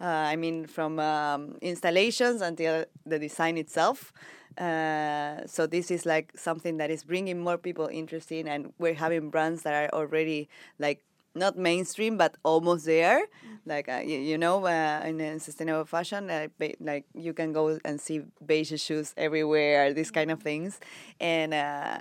Uh, 0.00 0.32
I 0.32 0.34
mean, 0.34 0.66
from 0.66 0.98
um, 0.98 1.56
installations 1.60 2.40
until 2.40 2.84
the 3.06 3.18
design 3.18 3.58
itself. 3.58 4.12
Uh, 4.58 5.46
so 5.46 5.66
this 5.66 5.90
is 5.92 6.04
like 6.04 6.32
something 6.36 6.78
that 6.78 6.90
is 6.90 7.04
bringing 7.04 7.38
more 7.38 7.56
people 7.58 7.86
interested, 7.86 8.48
and 8.48 8.72
we're 8.78 8.98
having 9.06 9.30
brands 9.30 9.62
that 9.62 9.74
are 9.74 9.90
already 9.96 10.48
like 10.80 11.00
not 11.34 11.56
mainstream 11.56 12.16
but 12.16 12.36
almost 12.42 12.86
there. 12.86 13.26
Like 13.66 13.88
uh, 13.88 14.02
you, 14.04 14.18
you 14.18 14.38
know, 14.38 14.64
uh, 14.66 15.02
in, 15.04 15.20
in 15.20 15.38
sustainable 15.38 15.84
fashion, 15.84 16.30
uh, 16.30 16.48
ba- 16.58 16.74
like 16.80 17.04
you 17.14 17.32
can 17.32 17.52
go 17.52 17.78
and 17.84 18.00
see 18.00 18.22
beige 18.44 18.80
shoes 18.80 19.14
everywhere, 19.16 19.92
these 19.92 20.10
kind 20.10 20.30
of 20.30 20.42
things, 20.42 20.80
and. 21.20 21.54
Uh, 21.54 21.98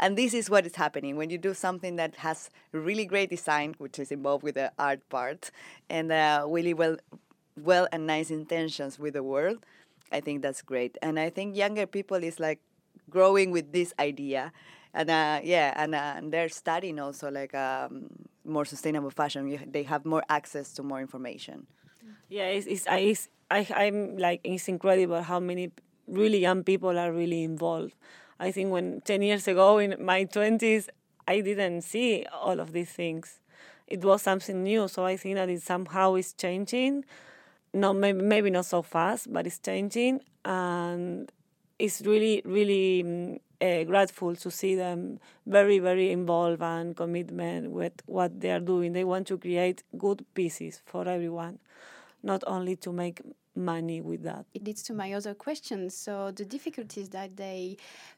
and 0.00 0.18
this 0.18 0.34
is 0.34 0.50
what 0.50 0.66
is 0.66 0.74
happening 0.74 1.16
when 1.16 1.30
you 1.30 1.38
do 1.38 1.54
something 1.54 1.94
that 1.94 2.16
has 2.16 2.50
really 2.72 3.04
great 3.04 3.30
design, 3.30 3.76
which 3.78 4.00
is 4.00 4.10
involved 4.10 4.42
with 4.42 4.56
the 4.56 4.72
art 4.76 5.08
part, 5.10 5.52
and 5.88 6.10
uh, 6.10 6.44
really 6.48 6.74
well, 6.74 6.96
well 7.56 7.86
and 7.92 8.04
nice 8.04 8.28
intentions 8.30 8.98
with 8.98 9.14
the 9.14 9.22
world. 9.22 9.58
I 10.10 10.20
think 10.20 10.42
that's 10.42 10.60
great, 10.60 10.98
and 11.02 11.20
I 11.20 11.30
think 11.30 11.56
younger 11.56 11.86
people 11.86 12.16
is 12.24 12.40
like 12.40 12.58
growing 13.10 13.52
with 13.52 13.72
this 13.72 13.94
idea, 14.00 14.52
and 14.92 15.08
uh, 15.08 15.40
yeah, 15.42 15.72
and, 15.76 15.94
uh, 15.94 16.14
and 16.16 16.32
they're 16.32 16.48
studying 16.48 16.98
also 16.98 17.30
like 17.30 17.54
um, 17.54 18.08
more 18.44 18.64
sustainable 18.64 19.10
fashion. 19.10 19.48
You, 19.48 19.60
they 19.66 19.82
have 19.84 20.04
more 20.04 20.22
access 20.28 20.72
to 20.74 20.82
more 20.82 21.00
information. 21.00 21.66
Yeah, 22.28 22.46
it's, 22.46 22.66
it's, 22.66 22.86
I, 22.86 22.98
it's 22.98 23.28
I, 23.50 23.66
I'm 23.74 24.16
like 24.16 24.40
it's 24.44 24.68
incredible 24.68 25.22
how 25.22 25.40
many 25.40 25.70
really 26.06 26.38
young 26.38 26.64
people 26.64 26.98
are 26.98 27.12
really 27.12 27.44
involved. 27.44 27.94
I 28.40 28.50
think 28.50 28.70
when 28.70 29.02
ten 29.02 29.22
years 29.22 29.46
ago 29.46 29.78
in 29.78 29.96
my 30.04 30.24
twenties, 30.24 30.88
I 31.28 31.40
didn't 31.40 31.82
see 31.82 32.26
all 32.32 32.58
of 32.58 32.72
these 32.72 32.90
things. 32.90 33.40
It 33.86 34.02
was 34.04 34.22
something 34.22 34.62
new, 34.62 34.88
so 34.88 35.04
I 35.04 35.16
think 35.16 35.34
that 35.36 35.50
it 35.50 35.62
somehow 35.62 36.14
is 36.14 36.32
changing. 36.32 37.04
No, 37.74 37.92
maybe 37.92 38.22
maybe 38.22 38.50
not 38.50 38.66
so 38.66 38.82
fast, 38.82 39.32
but 39.32 39.46
it's 39.46 39.58
changing, 39.58 40.20
and 40.44 41.30
it's 41.78 42.00
really 42.02 42.42
really 42.44 43.02
mm, 43.04 43.40
uh, 43.62 43.84
grateful 43.84 44.36
to 44.36 44.50
see 44.50 44.74
them 44.74 45.20
very 45.46 45.78
very 45.78 46.10
involved 46.12 46.62
and 46.62 46.96
commitment 46.96 47.70
with 47.70 47.94
what 48.06 48.40
they 48.40 48.50
are 48.50 48.60
doing. 48.60 48.92
They 48.92 49.04
want 49.04 49.26
to 49.28 49.38
create 49.38 49.84
good 49.98 50.24
pieces 50.34 50.82
for 50.86 51.08
everyone 51.08 51.58
not 52.22 52.42
only 52.46 52.76
to 52.76 52.92
make 52.92 53.20
money 53.54 54.00
with 54.00 54.22
that. 54.22 54.46
It 54.54 54.64
leads 54.64 54.82
to 54.84 54.94
my 54.94 55.12
other 55.12 55.34
question. 55.34 55.90
So 55.90 56.30
the 56.30 56.44
difficulties 56.44 57.08
that 57.10 57.36
they 57.36 57.76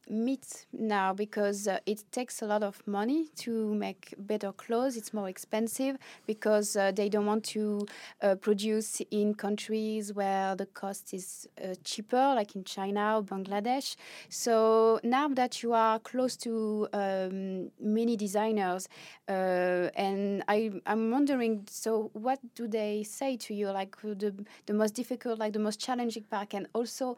meet 0.08 0.66
now 0.72 1.12
because 1.14 1.66
uh, 1.66 1.78
it 1.86 2.04
takes 2.12 2.42
a 2.42 2.46
lot 2.46 2.62
of 2.62 2.86
money 2.86 3.28
to 3.36 3.74
make 3.74 4.14
better 4.18 4.52
clothes. 4.52 4.96
It's 4.96 5.12
more 5.14 5.28
expensive 5.28 5.96
because 6.26 6.76
uh, 6.76 6.92
they 6.92 7.08
don't 7.08 7.26
want 7.26 7.44
to 7.44 7.86
uh, 8.22 8.34
produce 8.36 9.00
in 9.10 9.34
countries 9.34 10.12
where 10.12 10.54
the 10.54 10.66
cost 10.66 11.14
is 11.14 11.48
uh, 11.62 11.74
cheaper, 11.84 12.34
like 12.34 12.54
in 12.54 12.64
China 12.64 13.18
or 13.18 13.22
Bangladesh. 13.22 13.96
So 14.28 15.00
now 15.02 15.28
that 15.28 15.62
you 15.62 15.72
are 15.72 15.98
close 15.98 16.36
to 16.38 16.88
um, 16.92 17.70
many 17.80 18.16
designers, 18.16 18.88
uh, 19.28 19.88
and 19.96 20.44
I, 20.48 20.72
I'm 20.86 21.10
wondering, 21.10 21.64
so 21.70 22.10
what 22.12 22.38
do 22.54 22.68
they 22.68 23.02
say 23.04 23.36
to 23.38 23.54
you? 23.54 23.70
Like 23.70 23.96
the 24.02 24.34
the 24.66 24.74
most 24.74 24.94
difficult, 24.94 25.23
like 25.32 25.52
the 25.52 25.58
most 25.58 25.80
challenging 25.80 26.24
part, 26.24 26.54
and 26.54 26.66
also 26.74 27.16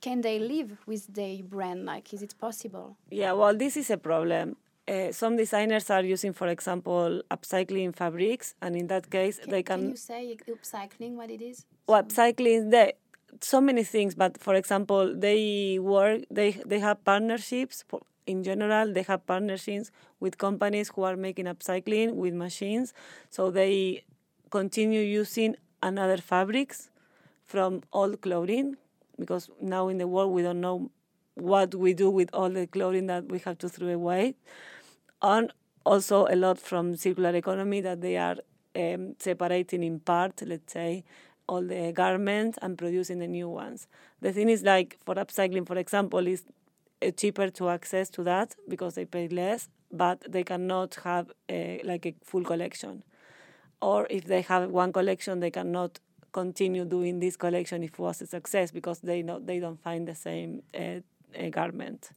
can 0.00 0.20
they 0.20 0.38
live 0.38 0.76
with 0.86 1.06
their 1.14 1.42
brand? 1.42 1.86
Like, 1.86 2.12
is 2.12 2.22
it 2.22 2.34
possible? 2.38 2.96
Yeah, 3.10 3.32
well, 3.32 3.54
this 3.56 3.76
is 3.76 3.90
a 3.90 3.96
problem. 3.96 4.56
Uh, 4.86 5.12
some 5.12 5.36
designers 5.36 5.90
are 5.90 6.02
using, 6.02 6.32
for 6.32 6.48
example, 6.48 7.22
upcycling 7.30 7.94
fabrics, 7.94 8.54
and 8.62 8.74
in 8.76 8.86
that 8.86 9.10
case, 9.10 9.38
Can, 9.38 9.50
they 9.50 9.62
can 9.62 9.80
can. 9.80 9.90
you 9.90 9.96
say 9.96 10.36
upcycling 10.48 11.14
what 11.16 11.30
it 11.30 11.42
is? 11.42 11.66
well, 11.86 12.02
upcycling, 12.02 12.70
they 12.70 12.92
so 13.40 13.60
many 13.60 13.84
things. 13.84 14.14
But 14.14 14.38
for 14.38 14.54
example, 14.54 15.14
they 15.14 15.78
work. 15.78 16.22
They 16.30 16.52
they 16.64 16.78
have 16.80 17.04
partnerships. 17.04 17.84
For, 17.88 18.00
in 18.26 18.42
general, 18.44 18.92
they 18.92 19.02
have 19.02 19.26
partnerships 19.26 19.90
with 20.20 20.36
companies 20.36 20.90
who 20.94 21.02
are 21.02 21.16
making 21.16 21.46
upcycling 21.46 22.14
with 22.14 22.34
machines, 22.34 22.92
so 23.30 23.50
they 23.50 24.04
continue 24.50 25.00
using 25.00 25.56
another 25.82 26.16
fabrics 26.18 26.90
from 27.48 27.82
old 27.92 28.20
clothing 28.20 28.76
because 29.18 29.50
now 29.60 29.88
in 29.88 29.98
the 29.98 30.06
world 30.06 30.32
we 30.32 30.42
don't 30.42 30.60
know 30.60 30.90
what 31.34 31.74
we 31.74 31.94
do 31.94 32.10
with 32.10 32.30
all 32.32 32.50
the 32.50 32.66
clothing 32.66 33.06
that 33.06 33.28
we 33.28 33.38
have 33.40 33.58
to 33.58 33.68
throw 33.68 33.88
away. 33.88 34.34
And 35.22 35.52
also 35.84 36.26
a 36.26 36.36
lot 36.36 36.58
from 36.58 36.96
circular 36.96 37.34
economy 37.34 37.80
that 37.80 38.00
they 38.02 38.16
are 38.16 38.36
um, 38.76 39.14
separating 39.18 39.82
in 39.82 39.98
part 39.98 40.42
let's 40.46 40.72
say 40.72 41.02
all 41.48 41.62
the 41.62 41.92
garments 41.92 42.58
and 42.60 42.76
producing 42.76 43.18
the 43.18 43.26
new 43.26 43.48
ones. 43.48 43.88
The 44.20 44.32
thing 44.32 44.50
is 44.50 44.62
like 44.62 44.98
for 45.04 45.14
upcycling 45.14 45.66
for 45.66 45.76
example 45.78 46.26
is 46.26 46.44
uh, 47.00 47.10
cheaper 47.12 47.48
to 47.48 47.70
access 47.70 48.10
to 48.10 48.22
that 48.24 48.54
because 48.68 48.94
they 48.94 49.06
pay 49.06 49.28
less 49.28 49.68
but 49.90 50.20
they 50.30 50.44
cannot 50.44 50.96
have 51.04 51.32
a, 51.48 51.80
like 51.84 52.04
a 52.04 52.14
full 52.22 52.44
collection. 52.44 53.02
Or 53.80 54.06
if 54.10 54.24
they 54.24 54.42
have 54.42 54.70
one 54.70 54.92
collection 54.92 55.40
they 55.40 55.50
cannot 55.50 55.98
continue 56.40 56.84
doing 56.96 57.14
this 57.24 57.36
collection 57.44 57.78
if 57.82 57.92
it 57.94 57.98
was 57.98 58.22
a 58.22 58.26
success 58.36 58.70
because 58.78 58.98
they 59.00 59.20
know 59.22 59.38
they 59.50 59.58
don't 59.64 59.80
find 59.88 60.02
the 60.12 60.14
same 60.28 60.52
uh, 60.82 61.00
garment. 61.58 62.10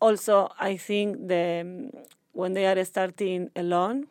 Also 0.00 0.48
i 0.58 0.76
think 0.76 1.28
the 1.28 1.90
when 2.32 2.52
they 2.52 2.66
are 2.66 2.84
starting 2.84 3.48
alone 3.56 4.06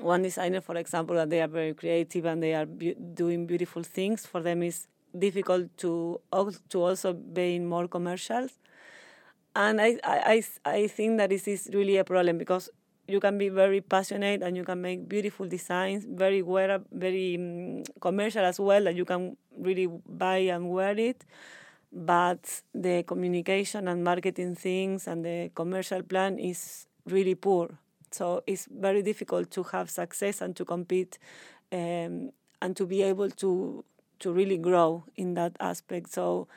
one 0.00 0.22
designer 0.22 0.60
for 0.60 0.76
example 0.76 1.14
that 1.16 1.30
they 1.30 1.40
are 1.40 1.48
very 1.48 1.74
creative 1.74 2.24
and 2.24 2.42
they 2.42 2.54
are 2.54 2.66
bu- 2.66 2.94
doing 3.22 3.46
beautiful 3.46 3.82
things 3.82 4.26
for 4.26 4.40
them 4.42 4.62
is 4.62 4.86
difficult 5.26 5.66
to 5.78 6.20
to 6.70 6.82
also 6.82 7.12
be 7.12 7.54
in 7.56 7.66
more 7.66 7.86
commercials. 7.88 8.52
And 9.56 9.80
I, 9.80 9.98
I, 10.02 10.18
I 10.34 10.42
I 10.78 10.86
think 10.88 11.18
that 11.18 11.30
this 11.30 11.46
is 11.46 11.70
really 11.72 11.96
a 11.98 12.04
problem 12.04 12.38
because 12.38 12.70
you 13.06 13.20
can 13.20 13.38
be 13.38 13.48
very 13.48 13.80
passionate 13.80 14.42
and 14.42 14.56
you 14.56 14.64
can 14.64 14.80
make 14.80 15.08
beautiful 15.08 15.46
designs, 15.46 16.04
very 16.08 16.42
wear, 16.42 16.80
very 16.92 17.36
um, 17.36 17.82
commercial 18.00 18.44
as 18.44 18.58
well, 18.58 18.84
that 18.84 18.96
you 18.96 19.04
can 19.04 19.36
really 19.58 19.88
buy 20.08 20.38
and 20.38 20.70
wear 20.70 20.98
it. 20.98 21.24
But 21.92 22.62
the 22.74 23.04
communication 23.04 23.86
and 23.88 24.02
marketing 24.02 24.56
things 24.56 25.06
and 25.06 25.24
the 25.24 25.50
commercial 25.54 26.02
plan 26.02 26.38
is 26.38 26.86
really 27.06 27.34
poor. 27.34 27.78
So 28.10 28.42
it's 28.46 28.66
very 28.66 29.02
difficult 29.02 29.50
to 29.52 29.62
have 29.64 29.90
success 29.90 30.40
and 30.40 30.56
to 30.56 30.64
compete 30.64 31.18
um, 31.72 32.30
and 32.62 32.76
to 32.76 32.86
be 32.86 33.02
able 33.02 33.30
to 33.30 33.84
to 34.20 34.32
really 34.32 34.56
grow 34.56 35.04
in 35.16 35.34
that 35.34 35.56
aspect. 35.60 36.10
So 36.12 36.48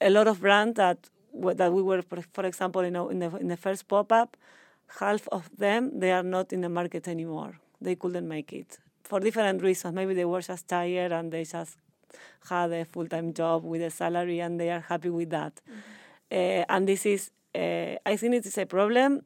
a 0.00 0.10
lot 0.10 0.26
of 0.26 0.40
brands 0.40 0.76
that 0.76 1.08
that 1.32 1.72
we 1.72 1.82
were, 1.82 2.02
for 2.32 2.44
example, 2.44 2.82
you 2.84 2.90
know, 2.90 3.08
in 3.08 3.20
the 3.20 3.36
in 3.36 3.48
the 3.48 3.56
first 3.56 3.86
pop 3.88 4.10
up, 4.10 4.36
half 4.98 5.28
of 5.28 5.48
them 5.56 5.98
they 6.00 6.12
are 6.12 6.22
not 6.22 6.52
in 6.52 6.60
the 6.62 6.68
market 6.68 7.08
anymore. 7.08 7.58
They 7.80 7.94
couldn't 7.94 8.28
make 8.28 8.52
it 8.52 8.78
for 9.04 9.20
different 9.20 9.62
reasons. 9.62 9.94
Maybe 9.94 10.14
they 10.14 10.24
were 10.24 10.40
just 10.40 10.68
tired 10.68 11.12
and 11.12 11.32
they 11.32 11.44
just 11.44 11.76
had 12.48 12.72
a 12.72 12.84
full 12.84 13.06
time 13.06 13.32
job 13.32 13.64
with 13.64 13.82
a 13.82 13.90
salary 13.90 14.40
and 14.40 14.58
they 14.60 14.70
are 14.70 14.80
happy 14.80 15.10
with 15.10 15.30
that. 15.30 15.54
Mm-hmm. 15.56 15.80
Uh, 16.32 16.64
and 16.68 16.88
this 16.88 17.06
is, 17.06 17.30
uh, 17.54 17.96
I 18.06 18.16
think 18.16 18.34
it 18.34 18.46
is 18.46 18.58
a 18.58 18.66
problem 18.66 19.22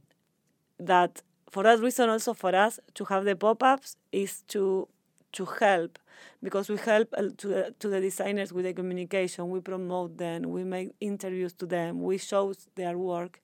that 0.78 1.22
for 1.50 1.62
that 1.62 1.80
reason 1.80 2.08
also 2.08 2.34
for 2.34 2.54
us 2.54 2.80
to 2.94 3.04
have 3.04 3.24
the 3.24 3.36
pop-ups 3.36 3.96
is 4.10 4.42
to 4.48 4.88
to 5.32 5.44
help 5.44 5.98
because 6.42 6.68
we 6.68 6.76
help 6.76 7.10
to 7.38 7.46
the, 7.48 7.74
to 7.78 7.88
the 7.88 8.00
designers 8.00 8.52
with 8.52 8.64
the 8.64 8.72
communication 8.72 9.50
we 9.50 9.60
promote 9.60 10.16
them 10.16 10.42
we 10.42 10.62
make 10.64 10.90
interviews 11.00 11.52
to 11.52 11.66
them 11.66 12.02
we 12.02 12.18
show 12.18 12.52
their 12.76 12.96
work 12.96 13.40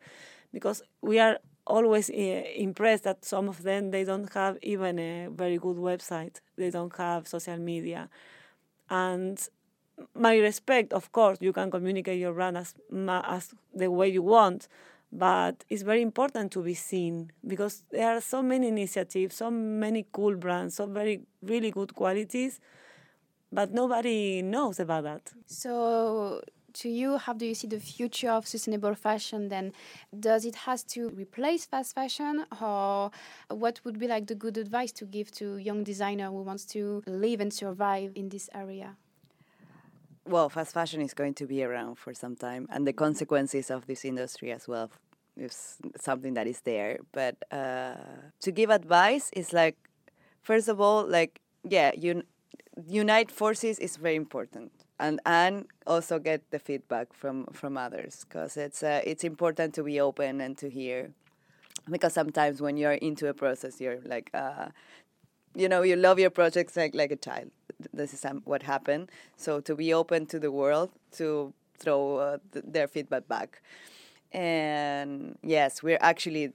because 0.52 0.82
we 1.02 1.18
are 1.18 1.38
always 1.66 2.10
uh, 2.10 2.42
impressed 2.56 3.04
that 3.04 3.24
some 3.24 3.48
of 3.48 3.62
them 3.62 3.90
they 3.90 4.04
don't 4.04 4.32
have 4.32 4.58
even 4.62 4.98
a 4.98 5.28
very 5.30 5.58
good 5.58 5.76
website 5.76 6.40
they 6.56 6.70
don't 6.70 6.96
have 6.96 7.28
social 7.28 7.56
media 7.58 8.08
and 8.88 9.48
my 10.14 10.36
respect 10.36 10.92
of 10.92 11.12
course 11.12 11.38
you 11.40 11.52
can 11.52 11.70
communicate 11.70 12.18
your 12.18 12.32
brand 12.32 12.56
as 12.56 12.74
as 13.06 13.54
the 13.74 13.90
way 13.90 14.08
you 14.08 14.22
want 14.22 14.68
but 15.12 15.64
it's 15.68 15.82
very 15.82 16.02
important 16.02 16.52
to 16.52 16.62
be 16.62 16.74
seen 16.74 17.32
because 17.46 17.82
there 17.90 18.16
are 18.16 18.20
so 18.20 18.42
many 18.42 18.68
initiatives, 18.68 19.36
so 19.36 19.50
many 19.50 20.06
cool 20.12 20.36
brands, 20.36 20.76
so 20.76 20.86
very 20.86 21.22
really 21.42 21.70
good 21.70 21.94
qualities, 21.94 22.60
but 23.52 23.72
nobody 23.72 24.40
knows 24.42 24.78
about 24.78 25.04
that. 25.04 25.32
So 25.46 26.42
to 26.74 26.88
you, 26.88 27.18
how 27.18 27.32
do 27.32 27.46
you 27.46 27.54
see 27.54 27.66
the 27.66 27.80
future 27.80 28.30
of 28.30 28.46
sustainable 28.46 28.94
fashion 28.94 29.48
then? 29.48 29.72
Does 30.18 30.44
it 30.44 30.54
has 30.56 30.82
to 30.84 31.08
replace 31.10 31.66
fast 31.66 31.94
fashion 31.94 32.44
or 32.60 33.10
what 33.48 33.80
would 33.84 33.98
be 33.98 34.06
like 34.06 34.26
the 34.26 34.34
good 34.34 34.58
advice 34.58 34.92
to 34.92 35.04
give 35.04 35.30
to 35.32 35.56
young 35.56 35.84
designer 35.84 36.28
who 36.28 36.42
wants 36.42 36.64
to 36.66 37.02
live 37.06 37.40
and 37.40 37.52
survive 37.52 38.12
in 38.14 38.28
this 38.28 38.48
area? 38.54 38.96
well, 40.30 40.48
fast 40.48 40.72
fashion 40.72 41.00
is 41.00 41.14
going 41.14 41.34
to 41.34 41.46
be 41.46 41.62
around 41.64 41.96
for 41.96 42.14
some 42.14 42.36
time, 42.36 42.66
and 42.70 42.86
the 42.86 42.92
consequences 42.92 43.70
of 43.70 43.86
this 43.86 44.04
industry 44.04 44.52
as 44.52 44.68
well 44.68 44.90
is 45.36 45.78
something 45.96 46.34
that 46.34 46.46
is 46.46 46.60
there. 46.60 46.98
But 47.12 47.36
uh, 47.50 47.94
to 48.40 48.52
give 48.52 48.70
advice 48.70 49.30
is 49.32 49.52
like, 49.52 49.76
first 50.42 50.68
of 50.68 50.80
all, 50.80 51.06
like 51.06 51.40
yeah, 51.64 51.92
un- 52.02 52.24
unite 52.86 53.30
forces 53.30 53.78
is 53.78 53.96
very 53.96 54.16
important, 54.16 54.72
and 55.00 55.20
and 55.26 55.66
also 55.86 56.18
get 56.18 56.50
the 56.50 56.58
feedback 56.58 57.12
from 57.12 57.46
from 57.52 57.76
others 57.76 58.24
because 58.28 58.56
it's 58.56 58.82
uh, 58.82 59.00
it's 59.04 59.24
important 59.24 59.74
to 59.74 59.82
be 59.82 60.00
open 60.00 60.40
and 60.40 60.56
to 60.58 60.70
hear, 60.70 61.10
because 61.90 62.12
sometimes 62.12 62.60
when 62.60 62.76
you're 62.76 62.92
into 62.92 63.28
a 63.28 63.34
process, 63.34 63.80
you're 63.80 64.00
like. 64.04 64.30
Uh, 64.34 64.68
you 65.56 65.68
know, 65.68 65.82
you 65.82 65.96
love 65.96 66.20
your 66.20 66.30
projects 66.30 66.76
like, 66.76 66.94
like 66.94 67.10
a 67.10 67.16
child 67.16 67.50
this 67.92 68.14
is 68.14 68.24
what 68.44 68.62
happened. 68.62 69.10
So 69.36 69.60
to 69.60 69.74
be 69.74 69.92
open 69.92 70.26
to 70.26 70.38
the 70.38 70.50
world, 70.50 70.90
to 71.12 71.52
throw 71.78 72.16
uh, 72.16 72.38
th- 72.52 72.64
their 72.68 72.86
feedback 72.86 73.28
back. 73.28 73.62
And 74.32 75.38
yes, 75.42 75.82
we're 75.82 75.98
actually 76.00 76.52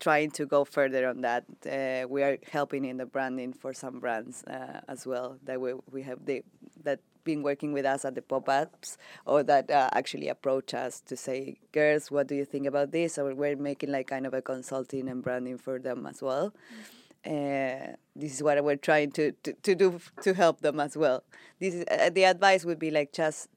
trying 0.00 0.30
to 0.30 0.46
go 0.46 0.64
further 0.64 1.08
on 1.08 1.22
that. 1.22 1.44
Uh, 1.66 2.06
we 2.08 2.22
are 2.22 2.38
helping 2.50 2.84
in 2.84 2.96
the 2.96 3.06
branding 3.06 3.52
for 3.52 3.72
some 3.72 3.98
brands 3.98 4.44
uh, 4.44 4.80
as 4.88 5.06
well 5.06 5.36
that 5.44 5.60
we, 5.60 5.74
we 5.90 6.02
have 6.02 6.24
the, 6.24 6.42
that 6.84 7.00
been 7.30 7.42
working 7.50 7.72
with 7.72 7.86
us 7.94 8.04
at 8.08 8.14
the 8.14 8.22
pop-ups 8.22 8.98
or 9.24 9.42
that 9.50 9.70
uh, 9.70 9.88
actually 10.00 10.28
approach 10.28 10.74
us 10.84 11.00
to 11.08 11.14
say, 11.16 11.38
girls, 11.72 12.10
what 12.10 12.26
do 12.30 12.34
you 12.40 12.46
think 12.52 12.66
about 12.66 12.90
this? 12.98 13.18
Or 13.18 13.34
we're 13.34 13.56
making 13.70 13.92
like 13.96 14.06
kind 14.14 14.26
of 14.26 14.34
a 14.34 14.42
consulting 14.52 15.08
and 15.08 15.22
branding 15.22 15.58
for 15.58 15.78
them 15.78 16.06
as 16.06 16.22
well. 16.22 16.48
Mm-hmm 16.50 16.98
uh, 17.26 17.94
this 18.14 18.34
is 18.34 18.42
what 18.42 18.62
we're 18.64 18.76
trying 18.76 19.10
to, 19.12 19.32
to, 19.42 19.52
to 19.52 19.74
do 19.74 20.00
to 20.22 20.34
help 20.34 20.60
them 20.60 20.80
as 20.80 20.96
well. 20.96 21.24
This 21.58 21.74
is, 21.74 21.84
uh, 21.90 22.10
the 22.10 22.24
advice 22.24 22.64
would 22.64 22.78
be 22.78 22.90
like 22.90 23.12
just 23.12 23.48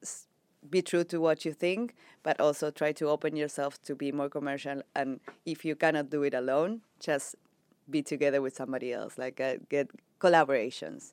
be 0.68 0.82
true 0.82 1.04
to 1.04 1.20
what 1.20 1.44
you 1.44 1.52
think, 1.52 1.94
but 2.22 2.40
also 2.40 2.70
try 2.70 2.92
to 2.92 3.08
open 3.08 3.36
yourself 3.36 3.80
to 3.82 3.94
be 3.94 4.12
more 4.12 4.28
commercial. 4.28 4.82
And 4.94 5.20
if 5.46 5.64
you 5.64 5.74
cannot 5.74 6.10
do 6.10 6.22
it 6.22 6.34
alone, 6.34 6.82
just 7.00 7.36
be 7.88 8.02
together 8.02 8.40
with 8.40 8.54
somebody 8.54 8.92
else, 8.92 9.18
like 9.18 9.40
uh, 9.40 9.56
get 9.68 9.90
collaborations. 10.20 11.12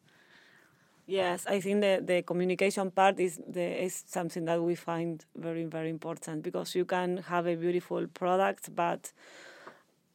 Yes, 1.09 1.47
I 1.47 1.59
think 1.59 1.81
the, 1.81 2.03
the 2.05 2.21
communication 2.21 2.91
part 2.91 3.19
is 3.19 3.41
the, 3.47 3.83
is 3.83 4.03
something 4.07 4.45
that 4.45 4.61
we 4.61 4.75
find 4.75 5.25
very 5.35 5.65
very 5.65 5.89
important 5.89 6.43
because 6.43 6.75
you 6.75 6.85
can 6.85 7.17
have 7.17 7.47
a 7.47 7.55
beautiful 7.55 8.05
product, 8.07 8.75
but 8.75 9.11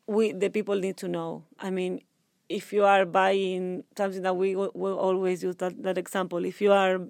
we 0.07 0.31
the 0.31 0.51
people 0.51 0.77
need 0.77 0.97
to 0.99 1.09
know. 1.09 1.43
I 1.59 1.71
mean, 1.71 2.01
if 2.49 2.73
you 2.73 2.85
are 2.85 3.05
buying 3.07 3.83
something 3.97 4.23
that 4.23 4.37
we 4.37 4.55
will 4.55 4.99
always 4.99 5.43
use 5.43 5.57
that, 5.57 5.83
that 5.83 5.99
example 5.99 6.45
if 6.45 6.61
you 6.61 6.71
are 6.73 7.01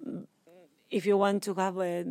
if 0.90 1.04
you 1.04 1.16
want 1.16 1.42
to 1.42 1.54
have 1.54 1.76
a 1.78 2.04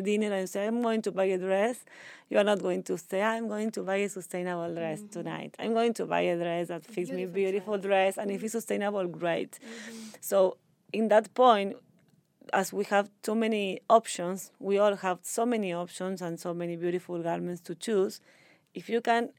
dinner 0.00 0.32
and 0.32 0.48
say 0.48 0.66
i'm 0.66 0.80
going 0.80 1.02
to 1.02 1.12
buy 1.12 1.24
a 1.24 1.36
dress 1.36 1.84
you 2.30 2.38
are 2.38 2.44
not 2.44 2.60
going 2.60 2.82
to 2.82 2.96
say 2.96 3.22
i'm 3.22 3.48
going 3.48 3.70
to 3.70 3.82
buy 3.82 3.96
a 3.96 4.08
sustainable 4.08 4.72
dress 4.74 5.00
mm-hmm. 5.00 5.08
tonight 5.08 5.54
i'm 5.58 5.74
going 5.74 5.92
to 5.92 6.06
buy 6.06 6.20
a 6.20 6.36
dress 6.36 6.68
that 6.68 6.82
fits 6.84 7.10
beautiful 7.10 7.16
me 7.16 7.26
beautiful 7.26 7.78
dress, 7.78 8.14
dress 8.14 8.18
and 8.18 8.30
if 8.30 8.42
it's 8.42 8.52
sustainable 8.52 9.06
great 9.06 9.52
mm-hmm. 9.52 9.98
so 10.20 10.56
in 10.92 11.08
that 11.08 11.32
point 11.34 11.76
as 12.52 12.72
we 12.72 12.84
have 12.84 13.10
too 13.22 13.34
many 13.34 13.80
options 13.88 14.50
we 14.58 14.78
all 14.78 14.96
have 14.96 15.18
so 15.22 15.46
many 15.46 15.72
options 15.72 16.20
and 16.20 16.38
so 16.40 16.52
many 16.52 16.76
beautiful 16.76 17.22
garments 17.22 17.60
to 17.60 17.74
choose 17.74 18.20
if 18.74 18.88
you 18.88 19.00
can 19.00 19.30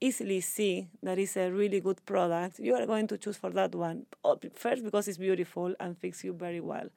easily 0.00 0.40
see 0.40 0.88
that 1.02 1.18
it's 1.18 1.36
a 1.36 1.50
really 1.50 1.80
good 1.80 2.04
product, 2.06 2.58
you 2.58 2.74
are 2.74 2.86
going 2.86 3.06
to 3.06 3.18
choose 3.18 3.36
for 3.36 3.50
that 3.50 3.74
one. 3.74 4.06
First, 4.54 4.82
because 4.82 5.06
it's 5.08 5.18
beautiful 5.18 5.74
and 5.78 5.96
fits 5.98 6.24
you 6.24 6.32
very 6.32 6.60
well. 6.60 6.88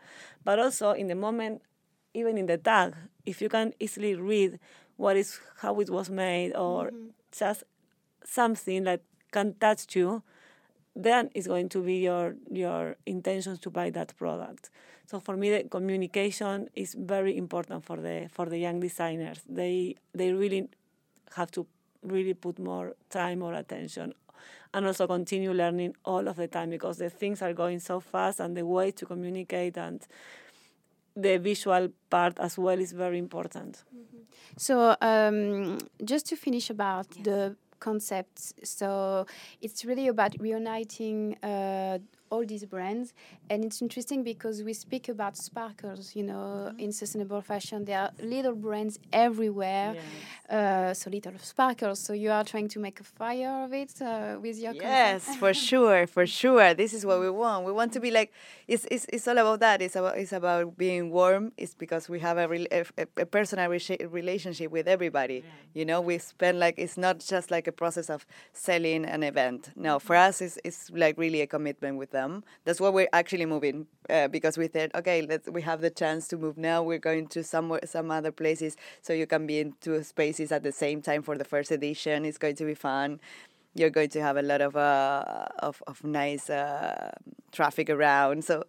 But 0.43 0.59
also, 0.59 0.91
in 0.91 1.07
the 1.07 1.15
moment, 1.15 1.61
even 2.13 2.37
in 2.37 2.45
the 2.45 2.57
tag, 2.57 2.95
if 3.25 3.41
you 3.41 3.49
can 3.49 3.73
easily 3.79 4.15
read 4.15 4.59
what 4.95 5.17
is 5.17 5.39
how 5.57 5.79
it 5.79 5.89
was 5.89 6.09
made 6.09 6.55
or 6.55 6.87
mm-hmm. 6.87 7.07
just 7.31 7.63
something 8.23 8.83
that 8.85 9.01
can 9.31 9.55
touch 9.55 9.95
you, 9.95 10.23
then 10.95 11.29
it's 11.33 11.47
going 11.47 11.69
to 11.69 11.81
be 11.81 11.95
your 11.95 12.35
your 12.51 12.95
intentions 13.05 13.59
to 13.59 13.69
buy 13.69 13.89
that 13.91 14.15
product. 14.17 14.69
So 15.05 15.19
for 15.19 15.35
me, 15.35 15.49
the 15.49 15.63
communication 15.69 16.69
is 16.75 16.95
very 16.97 17.37
important 17.37 17.85
for 17.85 17.97
the 17.97 18.29
for 18.31 18.45
the 18.45 18.57
young 18.57 18.79
designers. 18.79 19.41
They 19.47 19.95
they 20.13 20.31
really 20.33 20.69
have 21.35 21.51
to 21.51 21.65
really 22.03 22.33
put 22.33 22.59
more 22.59 22.95
time 23.09 23.41
or 23.41 23.53
attention 23.53 24.13
and 24.73 24.85
also 24.85 25.07
continue 25.07 25.53
learning 25.53 25.95
all 26.03 26.27
of 26.27 26.35
the 26.35 26.47
time 26.47 26.69
because 26.69 26.97
the 26.97 27.09
things 27.09 27.41
are 27.41 27.53
going 27.53 27.79
so 27.79 27.99
fast 27.99 28.39
and 28.39 28.57
the 28.57 28.65
way 28.65 28.91
to 28.91 29.05
communicate 29.05 29.77
and 29.77 30.05
the 31.15 31.37
visual 31.37 31.89
part 32.09 32.37
as 32.39 32.57
well 32.57 32.79
is 32.79 32.91
very 32.91 33.19
important. 33.19 33.83
Mm-hmm. 33.95 34.17
So, 34.57 34.95
um, 35.01 35.77
just 36.03 36.25
to 36.27 36.35
finish 36.35 36.69
about 36.69 37.07
yes. 37.15 37.25
the 37.25 37.55
concepts, 37.87 38.53
so 38.63 39.25
it's 39.61 39.83
really 39.89 40.07
about 40.07 40.33
reuniting 40.39 41.35
uh, 41.43 41.97
all 42.33 42.45
these 42.53 42.65
brands. 42.65 43.13
And 43.49 43.63
it's 43.63 43.79
interesting 43.81 44.23
because 44.23 44.63
we 44.63 44.73
speak 44.73 45.05
about 45.15 45.33
sparkles, 45.37 46.15
you 46.15 46.23
know, 46.31 46.45
mm-hmm. 46.51 46.79
in 46.79 46.91
sustainable 46.91 47.41
fashion. 47.41 47.85
There 47.85 47.99
are 48.05 48.11
little 48.35 48.55
brands 48.65 48.95
everywhere, 49.25 49.89
yes. 49.95 50.53
uh, 50.57 50.93
so 50.99 51.05
little 51.17 51.37
sparkles. 51.53 51.99
So 52.05 52.11
you 52.23 52.31
are 52.31 52.43
trying 52.43 52.69
to 52.75 52.79
make 52.79 52.97
a 53.05 53.07
fire 53.21 53.55
of 53.65 53.71
it 53.83 53.93
uh, 54.01 54.37
with 54.41 54.57
your 54.63 54.73
yes, 54.73 55.35
for 55.41 55.53
sure, 55.69 56.07
for 56.07 56.25
sure. 56.25 56.73
This 56.73 56.91
is 56.97 57.05
what 57.05 57.19
we 57.25 57.29
want. 57.29 57.59
We 57.69 57.73
want 57.79 57.91
to 57.93 57.99
be 57.99 58.11
like 58.19 58.29
it's 58.67 58.85
it's, 58.89 59.05
it's 59.15 59.27
all 59.29 59.37
about 59.37 59.59
that. 59.65 59.77
It's 59.85 59.95
about 59.95 60.17
it's 60.17 60.33
about 60.41 60.77
being 60.85 61.11
warm. 61.11 61.43
It's 61.57 61.75
because 61.83 62.03
we 62.13 62.19
have 62.27 62.37
a, 62.43 62.47
re- 62.47 62.71
a, 62.71 62.81
a, 63.23 63.25
personal 63.37 63.69
re- 63.69 64.07
relationship 64.21 64.71
with 64.71 64.87
everybody. 64.95 65.37
Yeah. 65.37 65.79
You 65.79 65.85
know, 65.89 65.99
we 66.09 66.17
spend 66.17 66.55
like 66.65 66.75
it's 66.83 66.97
not 66.97 67.15
just 67.19 67.51
like 67.55 67.67
a 67.67 67.75
process 67.81 68.09
of 68.09 68.25
selling 68.53 69.05
an 69.05 69.21
event. 69.31 69.61
No, 69.75 69.99
for 70.07 70.15
us, 70.27 70.41
it's 70.45 70.57
it's 70.67 70.89
like 71.03 71.15
really 71.17 71.41
a 71.47 71.49
commitment 71.55 71.95
with 72.01 72.11
them 72.11 72.22
them. 72.23 72.43
That's 72.65 72.79
why 72.81 72.89
we're 72.89 73.13
actually 73.13 73.45
moving 73.45 73.87
uh, 74.09 74.27
because 74.27 74.57
we 74.57 74.67
said, 74.67 74.91
okay, 74.95 75.21
let's 75.21 75.47
we 75.49 75.61
have 75.61 75.81
the 75.81 75.89
chance 75.89 76.27
to 76.29 76.37
move 76.37 76.57
now. 76.57 76.81
We're 76.83 77.05
going 77.11 77.27
to 77.35 77.43
some 77.43 77.77
some 77.85 78.11
other 78.11 78.31
places, 78.31 78.77
so 79.01 79.13
you 79.13 79.27
can 79.27 79.45
be 79.47 79.59
in 79.59 79.73
two 79.81 80.03
spaces 80.03 80.51
at 80.51 80.63
the 80.63 80.71
same 80.71 81.01
time 81.01 81.21
for 81.21 81.37
the 81.37 81.45
first 81.45 81.71
edition. 81.71 82.25
It's 82.25 82.37
going 82.37 82.55
to 82.57 82.65
be 82.65 82.75
fun. 82.75 83.19
You're 83.75 83.89
going 83.89 84.09
to 84.09 84.21
have 84.21 84.37
a 84.37 84.41
lot 84.41 84.61
of 84.61 84.75
uh, 84.75 85.45
of, 85.59 85.81
of 85.87 86.03
nice 86.03 86.49
uh, 86.49 87.11
traffic 87.51 87.89
around. 87.89 88.43
So 88.45 88.63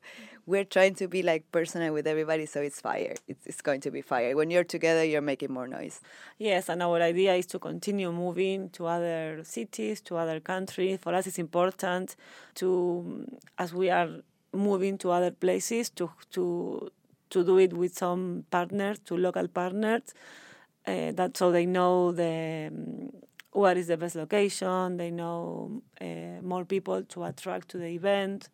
we're 0.46 0.64
trying 0.64 0.94
to 0.94 1.08
be 1.08 1.22
like 1.22 1.50
personal 1.52 1.92
with 1.92 2.06
everybody 2.06 2.46
so 2.46 2.60
it's 2.60 2.80
fire. 2.80 3.14
It's, 3.26 3.46
it's 3.46 3.62
going 3.62 3.80
to 3.82 3.90
be 3.90 4.02
fire. 4.02 4.36
When 4.36 4.50
you're 4.50 4.64
together 4.64 5.04
you're 5.04 5.22
making 5.22 5.52
more 5.52 5.66
noise. 5.66 6.00
Yes 6.38 6.68
and 6.68 6.82
our 6.82 7.00
idea 7.00 7.34
is 7.34 7.46
to 7.46 7.58
continue 7.58 8.12
moving 8.12 8.70
to 8.70 8.86
other 8.86 9.40
cities 9.44 10.00
to 10.02 10.16
other 10.16 10.40
countries 10.40 10.98
for 11.00 11.14
us 11.14 11.26
it's 11.26 11.38
important 11.38 12.16
to 12.56 13.26
as 13.58 13.72
we 13.72 13.90
are 13.90 14.08
moving 14.52 14.98
to 14.98 15.10
other 15.10 15.30
places 15.30 15.90
to 15.90 16.10
to 16.30 16.90
to 17.30 17.44
do 17.44 17.58
it 17.58 17.72
with 17.72 17.94
some 17.94 18.44
partners 18.50 18.98
to 19.00 19.16
local 19.16 19.48
partners 19.48 20.14
uh, 20.86 21.10
that 21.12 21.36
so 21.36 21.50
they 21.50 21.66
know 21.66 22.12
the 22.12 22.68
um, 22.70 23.10
what 23.54 23.76
is 23.76 23.86
the 23.86 23.96
best 23.96 24.16
location. 24.16 24.96
They 24.96 25.10
know 25.10 25.82
uh, 26.00 26.42
more 26.42 26.64
people 26.64 27.02
to 27.04 27.24
attract 27.24 27.68
to 27.70 27.78
the 27.78 27.86
event. 27.86 28.50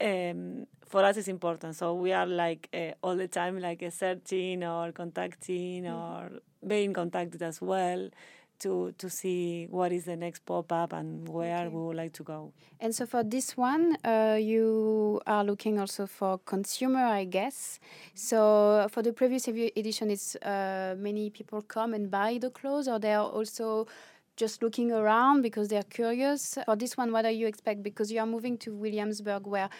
Um, 0.00 0.66
for 0.86 1.04
us, 1.04 1.16
it's 1.16 1.28
important. 1.28 1.76
So 1.76 1.94
we 1.94 2.12
are 2.12 2.26
like 2.26 2.68
uh, 2.74 2.92
all 3.02 3.16
the 3.16 3.28
time, 3.28 3.60
like 3.60 3.84
searching 3.92 4.64
or 4.64 4.90
contacting 4.92 5.84
mm-hmm. 5.84 5.94
or 5.94 6.40
being 6.66 6.92
contacted 6.92 7.42
as 7.42 7.60
well 7.60 8.08
to 8.60 8.94
to 8.96 9.10
see 9.10 9.66
what 9.70 9.92
is 9.92 10.04
the 10.04 10.16
next 10.16 10.46
pop 10.46 10.72
up 10.72 10.92
and 10.92 11.28
where 11.28 11.66
okay. 11.66 11.68
we 11.68 11.80
would 11.82 11.96
like 11.96 12.12
to 12.14 12.22
go. 12.22 12.52
And 12.80 12.94
so 12.94 13.06
for 13.06 13.22
this 13.22 13.56
one, 13.56 13.96
uh, 14.04 14.38
you 14.40 15.20
are 15.26 15.44
looking 15.44 15.78
also 15.78 16.06
for 16.06 16.38
consumer, 16.38 17.04
I 17.04 17.24
guess. 17.24 17.80
So 18.14 18.86
for 18.90 19.02
the 19.02 19.12
previous 19.12 19.48
edition, 19.48 20.10
it's 20.10 20.36
uh, 20.36 20.94
many 20.98 21.30
people 21.30 21.60
come 21.62 21.92
and 21.92 22.10
buy 22.10 22.38
the 22.40 22.50
clothes, 22.50 22.88
or 22.88 22.98
they 22.98 23.12
are 23.12 23.26
also 23.26 23.86
just 24.42 24.60
looking 24.60 24.90
around 24.90 25.42
because 25.42 25.68
they're 25.68 25.90
curious. 26.00 26.58
For 26.66 26.74
this 26.74 26.96
one, 26.96 27.12
what 27.12 27.22
do 27.22 27.30
you 27.30 27.46
expect? 27.46 27.78
Because 27.90 28.10
you 28.10 28.18
are 28.18 28.26
moving 28.26 28.58
to 28.64 28.74
Williamsburg 28.74 29.46
where 29.46 29.70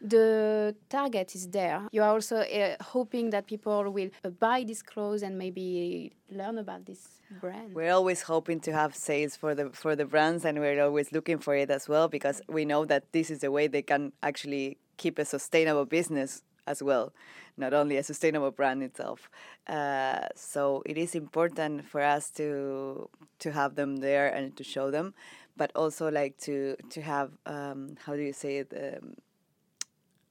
the 0.00 0.76
target 0.88 1.34
is 1.34 1.48
there. 1.48 1.80
You 1.90 2.02
are 2.04 2.12
also 2.16 2.36
uh, 2.36 2.76
hoping 2.94 3.30
that 3.30 3.48
people 3.48 3.90
will 3.90 4.10
uh, 4.24 4.30
buy 4.46 4.62
these 4.62 4.82
clothes 4.90 5.22
and 5.26 5.36
maybe 5.36 6.12
learn 6.30 6.58
about 6.58 6.86
this 6.86 7.02
brand. 7.40 7.74
We're 7.74 7.94
always 8.00 8.22
hoping 8.22 8.60
to 8.60 8.72
have 8.72 8.94
sales 8.94 9.34
for 9.34 9.56
the 9.58 9.70
for 9.82 9.92
the 9.96 10.06
brands 10.12 10.44
and 10.44 10.54
we're 10.62 10.80
always 10.88 11.08
looking 11.16 11.38
for 11.38 11.54
it 11.62 11.70
as 11.78 11.88
well 11.92 12.06
because 12.16 12.38
we 12.48 12.62
know 12.64 12.84
that 12.92 13.02
this 13.16 13.28
is 13.34 13.38
the 13.40 13.50
way 13.56 13.66
they 13.66 13.82
can 13.92 14.12
actually 14.22 14.66
keep 15.02 15.18
a 15.18 15.24
sustainable 15.24 15.86
business 15.98 16.42
as 16.66 16.82
well, 16.82 17.12
not 17.56 17.72
only 17.74 17.96
a 17.96 18.02
sustainable 18.02 18.50
brand 18.50 18.82
itself. 18.82 19.30
Uh, 19.66 20.26
so 20.34 20.82
it 20.86 20.96
is 20.96 21.14
important 21.14 21.84
for 21.86 22.00
us 22.00 22.30
to 22.30 23.08
to 23.38 23.52
have 23.52 23.74
them 23.74 23.96
there 23.96 24.28
and 24.28 24.56
to 24.56 24.64
show 24.64 24.90
them, 24.90 25.14
but 25.56 25.70
also 25.74 26.10
like 26.10 26.38
to 26.38 26.76
to 26.90 27.00
have 27.00 27.30
um, 27.46 27.96
how 28.04 28.14
do 28.14 28.22
you 28.22 28.32
say 28.32 28.58
it? 28.58 28.72
Um, 28.72 29.14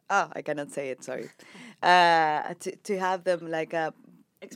ah, 0.10 0.30
I 0.34 0.42
cannot 0.42 0.72
say 0.72 0.90
it. 0.90 1.04
Sorry. 1.04 1.30
Uh, 1.82 2.54
to 2.60 2.76
to 2.84 3.00
have 3.00 3.24
them 3.24 3.50
like 3.50 3.74
a 3.74 3.92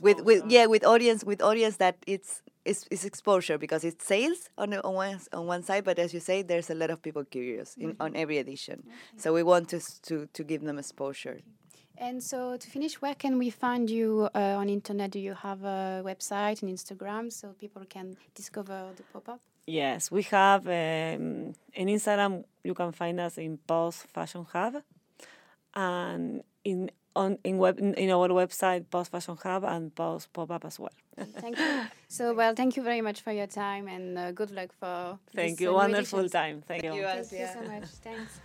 with 0.00 0.20
with 0.20 0.44
yeah 0.46 0.66
with 0.66 0.84
audience 0.84 1.24
with 1.24 1.42
audience 1.42 1.76
that 1.78 1.96
it's 2.06 2.40
it's, 2.64 2.86
it's 2.90 3.04
exposure 3.04 3.58
because 3.58 3.84
it's 3.84 4.04
sales 4.04 4.50
on 4.58 4.74
on 4.74 4.94
one 4.94 5.20
on 5.32 5.46
one 5.46 5.62
side, 5.62 5.84
but 5.84 5.98
as 5.98 6.12
you 6.12 6.20
say, 6.20 6.42
there's 6.42 6.70
a 6.70 6.74
lot 6.74 6.90
of 6.90 7.00
people 7.00 7.24
curious 7.24 7.76
in 7.76 7.90
mm 7.90 7.96
-hmm. 7.96 8.04
on 8.04 8.16
every 8.16 8.38
edition. 8.38 8.78
Okay. 8.80 9.18
So 9.22 9.32
we 9.34 9.42
want 9.42 9.68
to 9.70 9.78
to 10.08 10.26
to 10.36 10.44
give 10.44 10.64
them 10.64 10.78
exposure. 10.78 11.38
Okay. 11.38 11.55
And 11.98 12.22
so 12.22 12.56
to 12.56 12.70
finish, 12.70 13.00
where 13.00 13.14
can 13.14 13.38
we 13.38 13.50
find 13.50 13.88
you 13.88 14.28
uh, 14.34 14.60
on 14.60 14.68
internet? 14.68 15.10
Do 15.10 15.18
you 15.18 15.34
have 15.34 15.64
a 15.64 16.02
website 16.04 16.62
and 16.62 16.70
Instagram 16.70 17.32
so 17.32 17.54
people 17.58 17.82
can 17.88 18.16
discover 18.34 18.90
the 18.96 19.02
pop-up? 19.12 19.40
Yes, 19.66 20.10
we 20.10 20.22
have 20.24 20.66
um, 20.66 21.54
in 21.74 21.88
Instagram. 21.88 22.44
You 22.62 22.74
can 22.74 22.92
find 22.92 23.18
us 23.18 23.36
in 23.38 23.58
Pause 23.66 24.06
Fashion 24.12 24.46
Hub, 24.52 24.82
and 25.74 26.42
in 26.64 26.90
on 27.16 27.38
in 27.42 27.58
web 27.58 27.78
in 27.80 28.10
our 28.10 28.28
website 28.28 28.88
Pause 28.90 29.08
Fashion 29.08 29.36
Hub 29.42 29.64
and 29.64 29.92
Pause 29.92 30.28
Pop 30.32 30.50
Up 30.52 30.64
as 30.64 30.78
well. 30.78 30.92
thank 31.40 31.58
you. 31.58 31.82
So 32.08 32.34
well, 32.34 32.54
thank 32.54 32.76
you 32.76 32.82
very 32.84 33.00
much 33.00 33.22
for 33.22 33.32
your 33.32 33.48
time 33.48 33.88
and 33.88 34.16
uh, 34.16 34.32
good 34.32 34.52
luck 34.52 34.70
for. 34.78 35.18
Thank 35.34 35.60
you. 35.60 35.72
Wonderful 35.72 36.28
time. 36.28 36.62
Thank, 36.62 36.82
thank 36.82 36.84
you. 36.84 37.00
you. 37.00 37.06
Thank 37.06 37.32
you 37.32 37.48
so 37.52 37.68
much. 37.68 37.88
Thanks. 38.04 38.40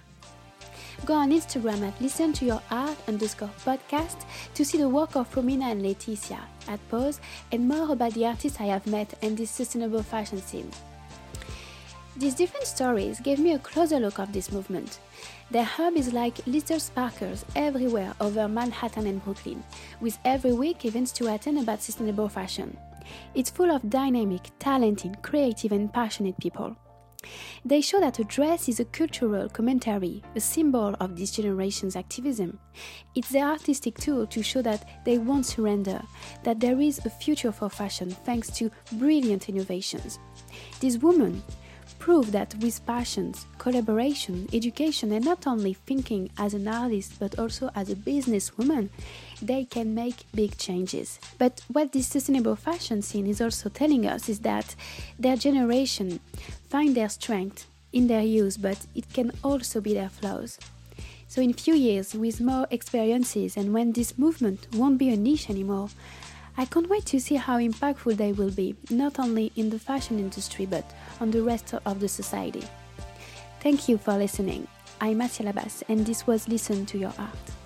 Go 1.06 1.16
on 1.16 1.32
Instagram 1.32 1.88
at 1.88 2.00
listen 2.02 2.34
to 2.34 2.46
your 2.46 2.62
art 2.70 2.98
underscore 3.08 3.50
podcast 3.66 4.26
to 4.54 4.64
see 4.64 4.78
the 4.78 4.90
work 4.90 5.16
of 5.16 5.34
Romina 5.34 5.72
and 5.72 5.82
Leticia 5.82 6.40
at 6.68 6.80
Pause 6.90 7.20
and 7.52 7.68
more 7.68 7.92
about 7.92 8.14
the 8.14 8.26
artists 8.26 8.60
I 8.60 8.66
have 8.66 8.86
met 8.86 9.14
and 9.22 9.38
this 9.38 9.50
sustainable 9.50 10.04
fashion 10.04 10.42
scene. 10.42 10.70
These 12.18 12.36
different 12.36 12.68
stories 12.68 13.20
gave 13.20 13.40
me 13.40 13.54
a 13.54 13.60
closer 13.60 14.00
look 14.00 14.20
of 14.20 14.34
this 14.34 14.52
movement. 14.52 15.00
Their 15.50 15.64
hub 15.64 15.96
is 15.96 16.14
like 16.14 16.46
little 16.46 16.80
sparkles 16.80 17.46
everywhere 17.56 18.14
over 18.20 18.48
Manhattan 18.48 19.08
and 19.08 19.24
Brooklyn, 19.24 19.64
with 20.02 20.20
every 20.24 20.54
week 20.54 20.86
events 20.86 21.12
to 21.14 21.34
attend 21.34 21.58
about 21.58 21.82
sustainable 21.82 22.30
fashion. 22.30 22.78
It's 23.34 23.50
full 23.50 23.72
of 23.72 23.90
dynamic, 23.90 24.52
talented, 24.60 25.22
creative, 25.22 25.72
and 25.72 25.92
passionate 25.92 26.38
people. 26.40 26.76
They 27.64 27.82
show 27.82 28.00
that 28.00 28.20
a 28.20 28.24
dress 28.24 28.68
is 28.68 28.80
a 28.80 28.86
cultural 28.86 29.48
commentary, 29.50 30.24
a 30.36 30.40
symbol 30.40 30.96
of 31.00 31.16
this 31.16 31.32
generation's 31.32 31.96
activism. 31.96 32.60
It's 33.16 33.30
their 33.30 33.46
artistic 33.46 33.98
tool 34.00 34.26
to 34.28 34.42
show 34.42 34.62
that 34.64 34.88
they 35.06 35.18
won't 35.18 35.46
surrender, 35.46 36.02
that 36.44 36.60
there 36.60 36.80
is 36.82 37.06
a 37.06 37.10
future 37.10 37.52
for 37.52 37.70
fashion 37.70 38.10
thanks 38.10 38.50
to 38.58 38.72
brilliant 38.94 39.50
innovations. 39.50 40.20
These 40.80 40.98
women 40.98 41.44
prove 42.00 42.32
that 42.32 42.56
with 42.56 42.84
passions, 42.88 43.46
collaboration, 43.60 44.48
education, 44.54 45.12
and 45.12 45.24
not 45.24 45.46
only 45.46 45.74
thinking 45.74 46.32
as 46.38 46.56
an 46.56 46.68
artist 46.68 47.14
but 47.20 47.38
also 47.38 47.70
as 47.76 47.92
a 47.92 47.96
businesswoman, 47.96 48.90
they 49.42 49.66
can 49.66 49.94
make 49.94 50.26
big 50.34 50.58
changes. 50.58 51.20
But 51.38 51.62
what 51.72 51.92
this 51.92 52.08
sustainable 52.08 52.56
fashion 52.56 53.04
scene 53.04 53.28
is 53.28 53.40
also 53.40 53.70
telling 53.70 54.08
us 54.08 54.30
is 54.30 54.40
that 54.40 54.76
their 55.20 55.36
generation 55.36 56.20
find 56.72 56.96
their 56.96 57.10
strength 57.10 57.68
in 57.92 58.08
their 58.08 58.22
use, 58.24 58.56
but 58.56 58.86
it 58.96 59.12
can 59.14 59.30
also 59.44 59.82
be 59.82 59.94
their 59.94 60.08
flaws. 60.08 60.58
So, 61.28 61.42
in 61.42 61.52
few 61.54 61.76
years, 61.76 62.14
with 62.16 62.40
more 62.40 62.66
experiences, 62.72 63.58
and 63.58 63.74
when 63.74 63.92
this 63.92 64.18
movement 64.18 64.68
won't 64.74 64.98
be 64.98 65.10
a 65.10 65.18
niche 65.18 65.50
anymore, 65.50 65.90
I 66.58 66.64
can't 66.66 66.90
wait 66.90 67.06
to 67.08 67.20
see 67.20 67.36
how 67.36 67.60
impactful 67.60 68.16
they 68.16 68.32
will 68.32 68.52
be, 68.52 68.76
not 68.90 69.20
only 69.20 69.52
in 69.58 69.70
the 69.70 69.80
fashion 69.80 70.18
industry 70.18 70.66
but 70.66 70.86
on 71.20 71.32
the 71.32 71.44
rest 71.44 71.74
of 71.86 72.00
the 72.00 72.08
society. 72.08 72.64
Thank 73.60 73.90
you 73.90 73.98
for 73.98 74.14
listening. 74.18 74.68
I'm 75.02 75.20
Mathia 75.20 75.52
Labas, 75.52 75.84
and 75.90 76.06
this 76.06 76.26
was 76.26 76.48
Listen 76.48 76.86
to 76.86 76.98
Your 76.98 77.14
Art. 77.18 77.61